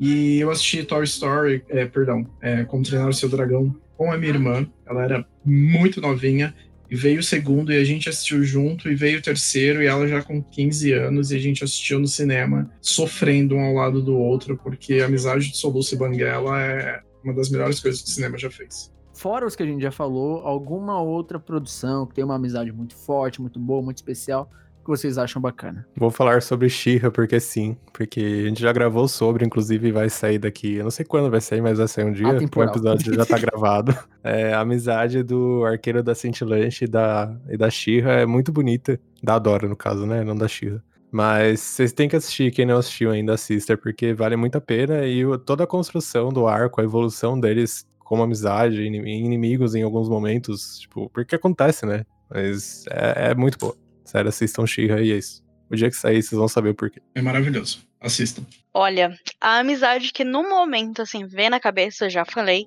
E 0.00 0.40
eu 0.40 0.50
assisti 0.50 0.82
Toy 0.82 1.04
Story, 1.04 1.62
é, 1.68 1.84
perdão, 1.84 2.26
é, 2.40 2.64
Como 2.64 2.82
Treinar 2.82 3.10
o 3.10 3.12
Seu 3.12 3.28
Dragão 3.28 3.78
com 3.98 4.10
a 4.10 4.16
minha 4.16 4.32
irmã. 4.32 4.66
Ela 4.86 5.04
era 5.04 5.26
muito 5.44 6.00
novinha. 6.00 6.54
E 6.90 6.96
veio 6.96 7.20
o 7.20 7.22
segundo 7.22 7.70
e 7.70 7.76
a 7.76 7.84
gente 7.84 8.08
assistiu 8.08 8.42
junto. 8.44 8.90
E 8.90 8.94
veio 8.94 9.18
o 9.18 9.22
terceiro 9.22 9.82
e 9.82 9.86
ela 9.86 10.08
já 10.08 10.22
com 10.22 10.42
15 10.42 10.90
anos. 10.90 11.30
E 11.30 11.36
a 11.36 11.38
gente 11.38 11.62
assistiu 11.62 11.98
no 11.98 12.08
cinema, 12.08 12.70
sofrendo 12.80 13.56
um 13.56 13.60
ao 13.60 13.74
lado 13.74 14.00
do 14.00 14.16
outro. 14.16 14.56
Porque 14.56 14.94
a 14.94 15.04
amizade 15.04 15.50
de 15.50 15.58
Soluço 15.58 15.94
e 15.94 15.98
Banguela 15.98 16.62
é 16.62 17.02
uma 17.24 17.34
das 17.34 17.50
melhores 17.50 17.80
coisas 17.80 18.02
que 18.02 18.08
o 18.08 18.12
cinema 18.12 18.38
já 18.38 18.50
fez. 18.50 18.92
Fora 19.12 19.46
os 19.46 19.54
que 19.54 19.62
a 19.62 19.66
gente 19.66 19.82
já 19.82 19.92
falou, 19.92 20.40
alguma 20.40 21.00
outra 21.00 21.38
produção 21.38 22.06
que 22.06 22.14
tem 22.14 22.24
uma 22.24 22.34
amizade 22.34 22.72
muito 22.72 22.96
forte, 22.96 23.40
muito 23.40 23.60
boa, 23.60 23.80
muito 23.80 23.98
especial, 23.98 24.50
que 24.84 24.90
vocês 24.90 25.16
acham 25.16 25.40
bacana? 25.40 25.86
Vou 25.96 26.10
falar 26.10 26.42
sobre 26.42 26.68
She-Ra 26.68 27.10
porque 27.10 27.40
sim. 27.40 27.76
Porque 27.92 28.20
a 28.20 28.48
gente 28.48 28.60
já 28.60 28.72
gravou 28.72 29.08
sobre, 29.08 29.44
inclusive 29.44 29.90
vai 29.90 30.10
sair 30.10 30.38
daqui. 30.38 30.74
Eu 30.74 30.84
não 30.84 30.90
sei 30.90 31.04
quando 31.04 31.30
vai 31.30 31.40
sair, 31.40 31.62
mas 31.62 31.78
vai 31.78 31.88
sair 31.88 32.04
um 32.04 32.12
dia. 32.12 32.26
O 32.26 32.36
Atemporal. 32.36 32.70
episódio 32.70 33.14
já 33.14 33.24
tá 33.24 33.38
gravado. 33.38 33.96
É, 34.26 34.54
a 34.54 34.60
amizade 34.60 35.22
do 35.22 35.66
arqueiro 35.66 36.02
da 36.02 36.14
Cintilante 36.14 36.84
e 36.84 36.88
da, 36.88 37.36
e 37.46 37.58
da 37.58 37.68
She-Ra 37.68 38.20
é 38.20 38.26
muito 38.26 38.50
bonita. 38.50 38.98
Da 39.22 39.38
Dora, 39.38 39.68
no 39.68 39.76
caso, 39.76 40.06
né? 40.06 40.24
Não 40.24 40.34
da 40.34 40.48
She-Ra. 40.48 40.82
Mas 41.14 41.60
vocês 41.60 41.92
têm 41.92 42.08
que 42.08 42.16
assistir, 42.16 42.50
quem 42.50 42.66
não 42.66 42.76
assistiu 42.76 43.12
ainda, 43.12 43.34
assista, 43.34 43.76
porque 43.76 44.12
vale 44.12 44.34
muito 44.34 44.58
a 44.58 44.60
pena. 44.60 45.06
E 45.06 45.22
toda 45.46 45.62
a 45.62 45.66
construção 45.66 46.32
do 46.32 46.48
arco, 46.48 46.80
a 46.80 46.84
evolução 46.84 47.38
deles 47.38 47.86
como 48.00 48.24
amizade, 48.24 48.82
ini- 48.82 48.98
inimigos 49.24 49.76
em 49.76 49.84
alguns 49.84 50.08
momentos, 50.08 50.80
tipo, 50.80 51.08
porque 51.10 51.36
acontece, 51.36 51.86
né? 51.86 52.04
Mas 52.28 52.84
é, 52.90 53.30
é 53.30 53.34
muito 53.36 53.56
boa. 53.58 53.76
Sério, 54.04 54.28
assistam 54.28 54.66
She-Ra 54.66 55.00
e 55.02 55.12
é 55.12 55.16
isso. 55.16 55.40
O 55.70 55.76
dia 55.76 55.88
que 55.88 55.96
sair, 55.96 56.20
vocês 56.20 56.36
vão 56.36 56.48
saber 56.48 56.70
o 56.70 56.74
porquê. 56.74 57.00
É 57.14 57.22
maravilhoso. 57.22 57.86
Assistam. 58.00 58.42
Olha, 58.74 59.16
a 59.40 59.60
amizade 59.60 60.12
que 60.12 60.24
no 60.24 60.42
momento, 60.42 61.00
assim, 61.00 61.28
vem 61.28 61.48
na 61.48 61.60
cabeça, 61.60 62.06
eu 62.06 62.10
já 62.10 62.24
falei, 62.24 62.66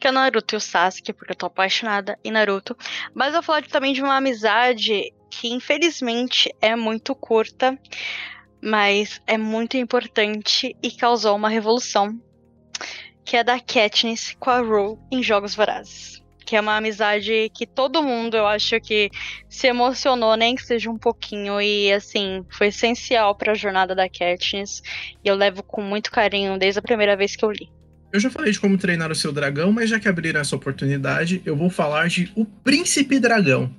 que 0.00 0.06
é 0.06 0.10
o 0.10 0.14
Naruto 0.14 0.54
e 0.54 0.56
o 0.56 0.60
Sasuke, 0.60 1.12
porque 1.12 1.32
eu 1.32 1.36
tô 1.36 1.44
apaixonada 1.44 2.18
em 2.24 2.30
Naruto. 2.30 2.74
Mas 3.14 3.28
eu 3.28 3.34
vou 3.34 3.42
falar 3.42 3.66
também 3.66 3.92
de 3.92 4.00
uma 4.02 4.16
amizade 4.16 5.12
que, 5.32 5.48
infelizmente, 5.48 6.54
é 6.60 6.76
muito 6.76 7.14
curta, 7.14 7.78
mas 8.60 9.20
é 9.26 9.38
muito 9.38 9.78
importante 9.78 10.76
e 10.82 10.90
causou 10.90 11.34
uma 11.34 11.48
revolução, 11.48 12.20
que 13.24 13.38
é 13.38 13.42
da 13.42 13.58
Katniss 13.58 14.36
com 14.38 14.50
a 14.50 14.60
Rue 14.60 14.98
em 15.10 15.22
Jogos 15.22 15.54
Vorazes. 15.54 16.22
porque 16.36 16.56
é 16.56 16.60
uma 16.60 16.76
amizade 16.76 17.50
que 17.54 17.66
todo 17.66 18.02
mundo, 18.02 18.36
eu 18.36 18.46
acho 18.46 18.78
que 18.80 19.10
se 19.48 19.68
emocionou, 19.68 20.36
nem 20.36 20.54
que 20.54 20.62
seja 20.62 20.90
um 20.90 20.98
pouquinho, 20.98 21.60
e 21.60 21.90
assim, 21.92 22.44
foi 22.50 22.66
essencial 22.66 23.34
para 23.34 23.52
a 23.52 23.54
jornada 23.54 23.94
da 23.94 24.08
Katniss, 24.08 24.82
e 25.24 25.28
eu 25.28 25.34
levo 25.34 25.62
com 25.62 25.80
muito 25.80 26.10
carinho 26.10 26.58
desde 26.58 26.78
a 26.78 26.82
primeira 26.82 27.16
vez 27.16 27.34
que 27.36 27.44
eu 27.44 27.50
li. 27.50 27.70
Eu 28.12 28.20
já 28.20 28.28
falei 28.28 28.52
de 28.52 28.60
como 28.60 28.76
treinar 28.76 29.10
o 29.10 29.14
seu 29.14 29.32
dragão, 29.32 29.72
mas 29.72 29.88
já 29.88 29.98
que 29.98 30.06
abriram 30.06 30.38
essa 30.40 30.54
oportunidade, 30.54 31.40
eu 31.46 31.56
vou 31.56 31.70
falar 31.70 32.08
de 32.08 32.30
O 32.36 32.44
Príncipe 32.44 33.18
Dragão. 33.18 33.74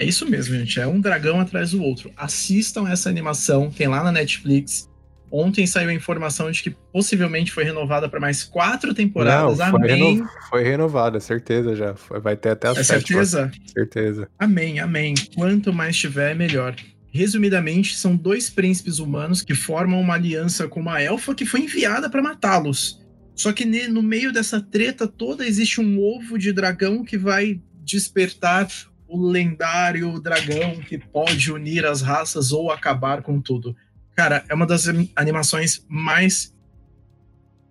É 0.00 0.04
isso 0.04 0.28
mesmo, 0.28 0.56
gente. 0.56 0.80
É 0.80 0.86
um 0.88 1.00
dragão 1.00 1.40
atrás 1.40 1.70
do 1.70 1.80
outro. 1.80 2.10
Assistam 2.16 2.88
essa 2.88 3.08
animação, 3.08 3.70
tem 3.70 3.86
lá 3.86 4.02
na 4.02 4.10
Netflix. 4.10 4.90
Ontem 5.30 5.66
saiu 5.66 5.88
a 5.88 5.94
informação 5.94 6.50
de 6.50 6.62
que 6.62 6.70
possivelmente 6.92 7.52
foi 7.52 7.62
renovada 7.62 8.08
para 8.08 8.18
mais 8.18 8.42
quatro 8.42 8.92
temporadas. 8.92 9.58
Não, 9.58 9.70
foi, 9.70 9.92
amém. 9.92 10.14
reno... 10.14 10.30
foi 10.50 10.64
renovada, 10.64 11.20
certeza 11.20 11.76
já. 11.76 11.94
Vai 12.20 12.36
ter 12.36 12.50
até 12.50 12.68
a 12.68 12.72
É 12.72 12.82
certeza? 12.82 13.52
Certeza. 13.66 14.28
Amém, 14.38 14.80
amém. 14.80 15.14
Quanto 15.34 15.72
mais 15.72 15.96
tiver, 15.96 16.34
melhor. 16.34 16.74
Resumidamente, 17.12 17.96
são 17.96 18.16
dois 18.16 18.50
príncipes 18.50 18.98
humanos 18.98 19.42
que 19.42 19.54
formam 19.54 20.00
uma 20.00 20.14
aliança 20.14 20.66
com 20.66 20.80
uma 20.80 21.00
elfa 21.00 21.34
que 21.34 21.46
foi 21.46 21.60
enviada 21.60 22.10
para 22.10 22.20
matá-los. 22.20 23.05
Só 23.36 23.52
que 23.52 23.66
no 23.66 24.02
meio 24.02 24.32
dessa 24.32 24.60
treta 24.60 25.06
toda 25.06 25.46
existe 25.46 25.80
um 25.80 26.00
ovo 26.02 26.38
de 26.38 26.52
dragão 26.52 27.04
que 27.04 27.18
vai 27.18 27.60
despertar 27.84 28.66
o 29.06 29.28
lendário 29.28 30.18
dragão 30.20 30.80
que 30.80 30.98
pode 30.98 31.52
unir 31.52 31.84
as 31.84 32.00
raças 32.00 32.50
ou 32.50 32.72
acabar 32.72 33.22
com 33.22 33.40
tudo. 33.40 33.76
Cara, 34.16 34.42
é 34.48 34.54
uma 34.54 34.66
das 34.66 34.86
animações 35.14 35.84
mais. 35.86 36.54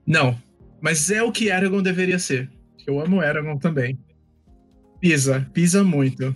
Não, 0.05 0.39
mas 0.79 1.09
é 1.09 1.23
o 1.23 1.31
que 1.31 1.49
Eragon 1.49 1.81
deveria 1.81 2.19
ser. 2.19 2.49
Eu 2.85 3.01
amo 3.01 3.21
Eragon 3.21 3.57
também. 3.57 3.99
Pisa, 5.01 5.49
pisa 5.51 5.83
muito. 5.83 6.33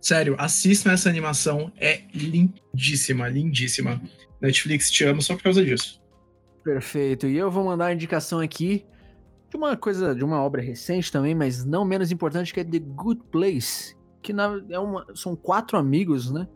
Sério, 0.00 0.36
assistam 0.38 0.92
essa 0.92 1.08
animação, 1.08 1.72
é 1.76 2.02
lindíssima, 2.14 3.28
lindíssima. 3.28 4.00
Netflix 4.40 4.90
te 4.90 5.04
amo 5.04 5.20
só 5.22 5.34
por 5.36 5.42
causa 5.42 5.64
disso. 5.64 6.01
Perfeito. 6.62 7.26
E 7.26 7.36
eu 7.36 7.50
vou 7.50 7.64
mandar 7.64 7.86
a 7.86 7.92
indicação 7.94 8.38
aqui 8.40 8.86
de 9.50 9.56
uma 9.56 9.76
coisa, 9.76 10.14
de 10.14 10.24
uma 10.24 10.40
obra 10.42 10.62
recente 10.62 11.10
também, 11.10 11.34
mas 11.34 11.64
não 11.64 11.84
menos 11.84 12.10
importante, 12.10 12.54
que 12.54 12.60
é 12.60 12.64
The 12.64 12.78
Good 12.78 13.22
Place. 13.30 13.96
Que 14.22 14.32
na, 14.32 14.62
é 14.70 14.78
uma, 14.78 15.04
são 15.14 15.34
quatro 15.34 15.76
amigos, 15.76 16.30
né? 16.30 16.48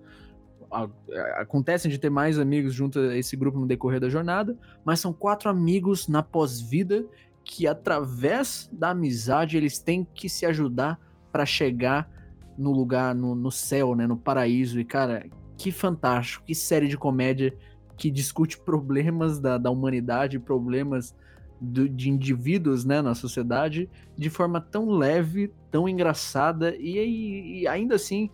A- 0.70 0.88
Acontecem 1.36 1.90
de 1.90 1.98
ter 1.98 2.10
mais 2.10 2.38
amigos 2.38 2.72
junto 2.72 2.98
a 2.98 3.16
esse 3.16 3.36
grupo 3.36 3.58
no 3.58 3.66
decorrer 3.66 4.00
da 4.00 4.08
jornada, 4.08 4.56
mas 4.84 5.00
são 5.00 5.12
quatro 5.12 5.50
amigos 5.50 6.08
na 6.08 6.22
pós-vida 6.22 7.04
que, 7.44 7.66
através 7.66 8.68
da 8.72 8.90
amizade, 8.90 9.56
eles 9.56 9.78
têm 9.78 10.06
que 10.14 10.28
se 10.28 10.46
ajudar 10.46 11.00
para 11.30 11.44
chegar 11.44 12.10
no 12.56 12.72
lugar, 12.72 13.14
no, 13.14 13.34
no 13.34 13.50
céu, 13.50 13.94
né? 13.94 14.06
No 14.06 14.16
paraíso. 14.16 14.80
E, 14.80 14.84
cara, 14.84 15.26
que 15.58 15.70
fantástico, 15.72 16.44
que 16.44 16.54
série 16.54 16.88
de 16.88 16.96
comédia 16.96 17.54
que 17.96 18.10
discute 18.10 18.58
problemas 18.58 19.38
da, 19.40 19.56
da 19.58 19.70
humanidade, 19.70 20.38
problemas 20.38 21.14
do- 21.60 21.88
de 21.88 22.10
indivíduos 22.10 22.84
né, 22.84 23.00
na 23.00 23.14
sociedade, 23.14 23.88
de 24.16 24.28
forma 24.28 24.60
tão 24.60 24.90
leve, 24.90 25.50
tão 25.70 25.88
engraçada 25.88 26.74
e, 26.76 27.62
e- 27.62 27.66
ainda 27.68 27.94
assim 27.94 28.28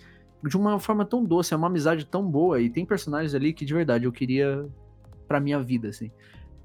de 0.45 0.57
uma 0.57 0.79
forma 0.81 1.05
tão 1.05 1.25
doce. 1.25 1.55
É 1.55 1.57
uma 1.57 1.69
amizade 1.69 2.05
tão 2.05 2.29
boa 2.29 2.61
e 2.61 2.69
tem 2.69 2.85
personagens 2.85 3.35
ali 3.35 3.53
que 3.53 3.65
de 3.65 3.73
verdade 3.73 4.05
eu 4.07 4.13
queria 4.13 4.67
pra 5.29 5.39
minha 5.39 5.61
vida, 5.61 5.89
assim. 5.89 6.11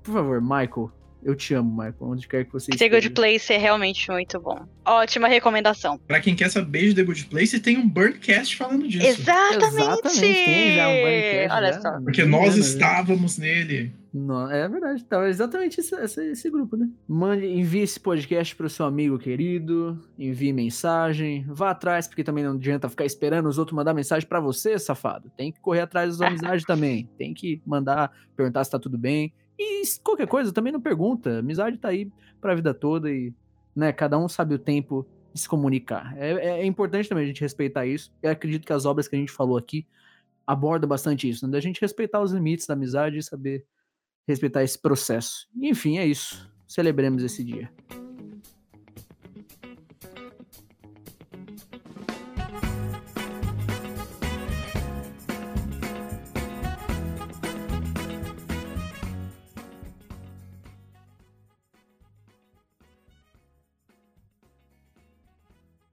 Por 0.01 0.13
favor, 0.13 0.41
Michael, 0.41 0.91
eu 1.23 1.35
te 1.35 1.53
amo, 1.53 1.69
Michael, 1.71 1.95
onde 2.01 2.27
quer 2.27 2.45
que 2.45 2.53
você 2.53 2.71
The 2.71 2.89
Good 2.89 3.07
esteja. 3.07 3.09
Place 3.13 3.53
é 3.53 3.57
realmente 3.57 4.09
muito 4.11 4.39
bom. 4.39 4.65
Ótima 4.85 5.27
recomendação. 5.27 5.97
Pra 6.07 6.19
quem 6.19 6.35
quer 6.35 6.49
saber 6.49 6.89
de 6.89 6.95
The 6.95 7.03
Good 7.03 7.25
Place, 7.25 7.59
tem 7.59 7.77
um 7.77 7.87
Burncast 7.87 8.55
falando 8.55 8.87
disso. 8.87 9.05
Exatamente! 9.05 9.65
Exatamente, 9.65 10.45
tem 10.45 10.75
já 10.75 10.87
um 10.87 11.01
podcast 11.01 11.53
Olha 11.53 11.73
já. 11.73 11.81
só. 11.81 12.01
Porque 12.01 12.23
nós 12.23 12.41
grande, 12.41 12.59
né? 12.59 12.65
estávamos 12.65 13.37
nele. 13.37 13.93
Não, 14.13 14.49
é 14.49 14.67
verdade, 14.67 15.03
tá 15.03 15.27
exatamente 15.27 15.79
esse, 15.79 15.93
esse, 15.95 16.31
esse 16.31 16.49
grupo, 16.49 16.75
né? 16.75 16.89
Mande, 17.07 17.45
envie 17.45 17.81
esse 17.81 17.99
podcast 17.99 18.55
pro 18.55 18.69
seu 18.69 18.85
amigo 18.85 19.19
querido, 19.19 20.01
envie 20.17 20.51
mensagem, 20.51 21.45
vá 21.47 21.71
atrás, 21.71 22.07
porque 22.07 22.23
também 22.23 22.43
não 22.43 22.53
adianta 22.53 22.89
ficar 22.89 23.05
esperando 23.05 23.47
os 23.47 23.57
outros 23.57 23.75
mandar 23.75 23.93
mensagem 23.93 24.27
pra 24.27 24.39
você, 24.39 24.79
safado. 24.79 25.31
Tem 25.37 25.51
que 25.51 25.59
correr 25.59 25.81
atrás 25.81 26.17
das 26.17 26.21
amizades 26.27 26.65
também. 26.65 27.07
Tem 27.17 27.33
que 27.33 27.61
mandar, 27.65 28.11
perguntar 28.35 28.63
se 28.63 28.71
tá 28.71 28.79
tudo 28.79 28.97
bem. 28.97 29.31
E 29.59 29.83
qualquer 30.03 30.27
coisa, 30.27 30.51
também 30.53 30.71
não 30.71 30.81
pergunta. 30.81 31.39
Amizade 31.39 31.77
tá 31.77 31.89
aí 31.89 32.11
pra 32.39 32.55
vida 32.55 32.73
toda 32.73 33.11
e, 33.11 33.33
né, 33.75 33.91
cada 33.91 34.17
um 34.17 34.27
sabe 34.29 34.53
o 34.55 34.59
tempo 34.59 35.05
de 35.33 35.41
se 35.41 35.49
comunicar. 35.49 36.15
É, 36.17 36.31
é- 36.31 36.59
é 36.61 36.65
importante 36.65 37.09
também 37.09 37.23
a 37.23 37.27
gente 37.27 37.41
respeitar 37.41 37.85
isso. 37.85 38.11
Eu 38.21 38.31
acredito 38.31 38.65
que 38.65 38.73
as 38.73 38.85
obras 38.85 39.07
que 39.07 39.15
a 39.15 39.19
gente 39.19 39.31
falou 39.31 39.57
aqui 39.57 39.85
abordam 40.45 40.87
bastante 40.87 41.27
isso, 41.27 41.45
né? 41.45 41.51
Da 41.51 41.59
gente 41.59 41.81
respeitar 41.81 42.21
os 42.21 42.31
limites 42.31 42.65
da 42.67 42.73
amizade 42.73 43.17
e 43.17 43.23
saber 43.23 43.65
respeitar 44.27 44.63
esse 44.63 44.79
processo. 44.79 45.47
Enfim, 45.61 45.97
é 45.97 46.05
isso. 46.05 46.49
Celebremos 46.67 47.23
esse 47.23 47.43
dia. 47.43 47.69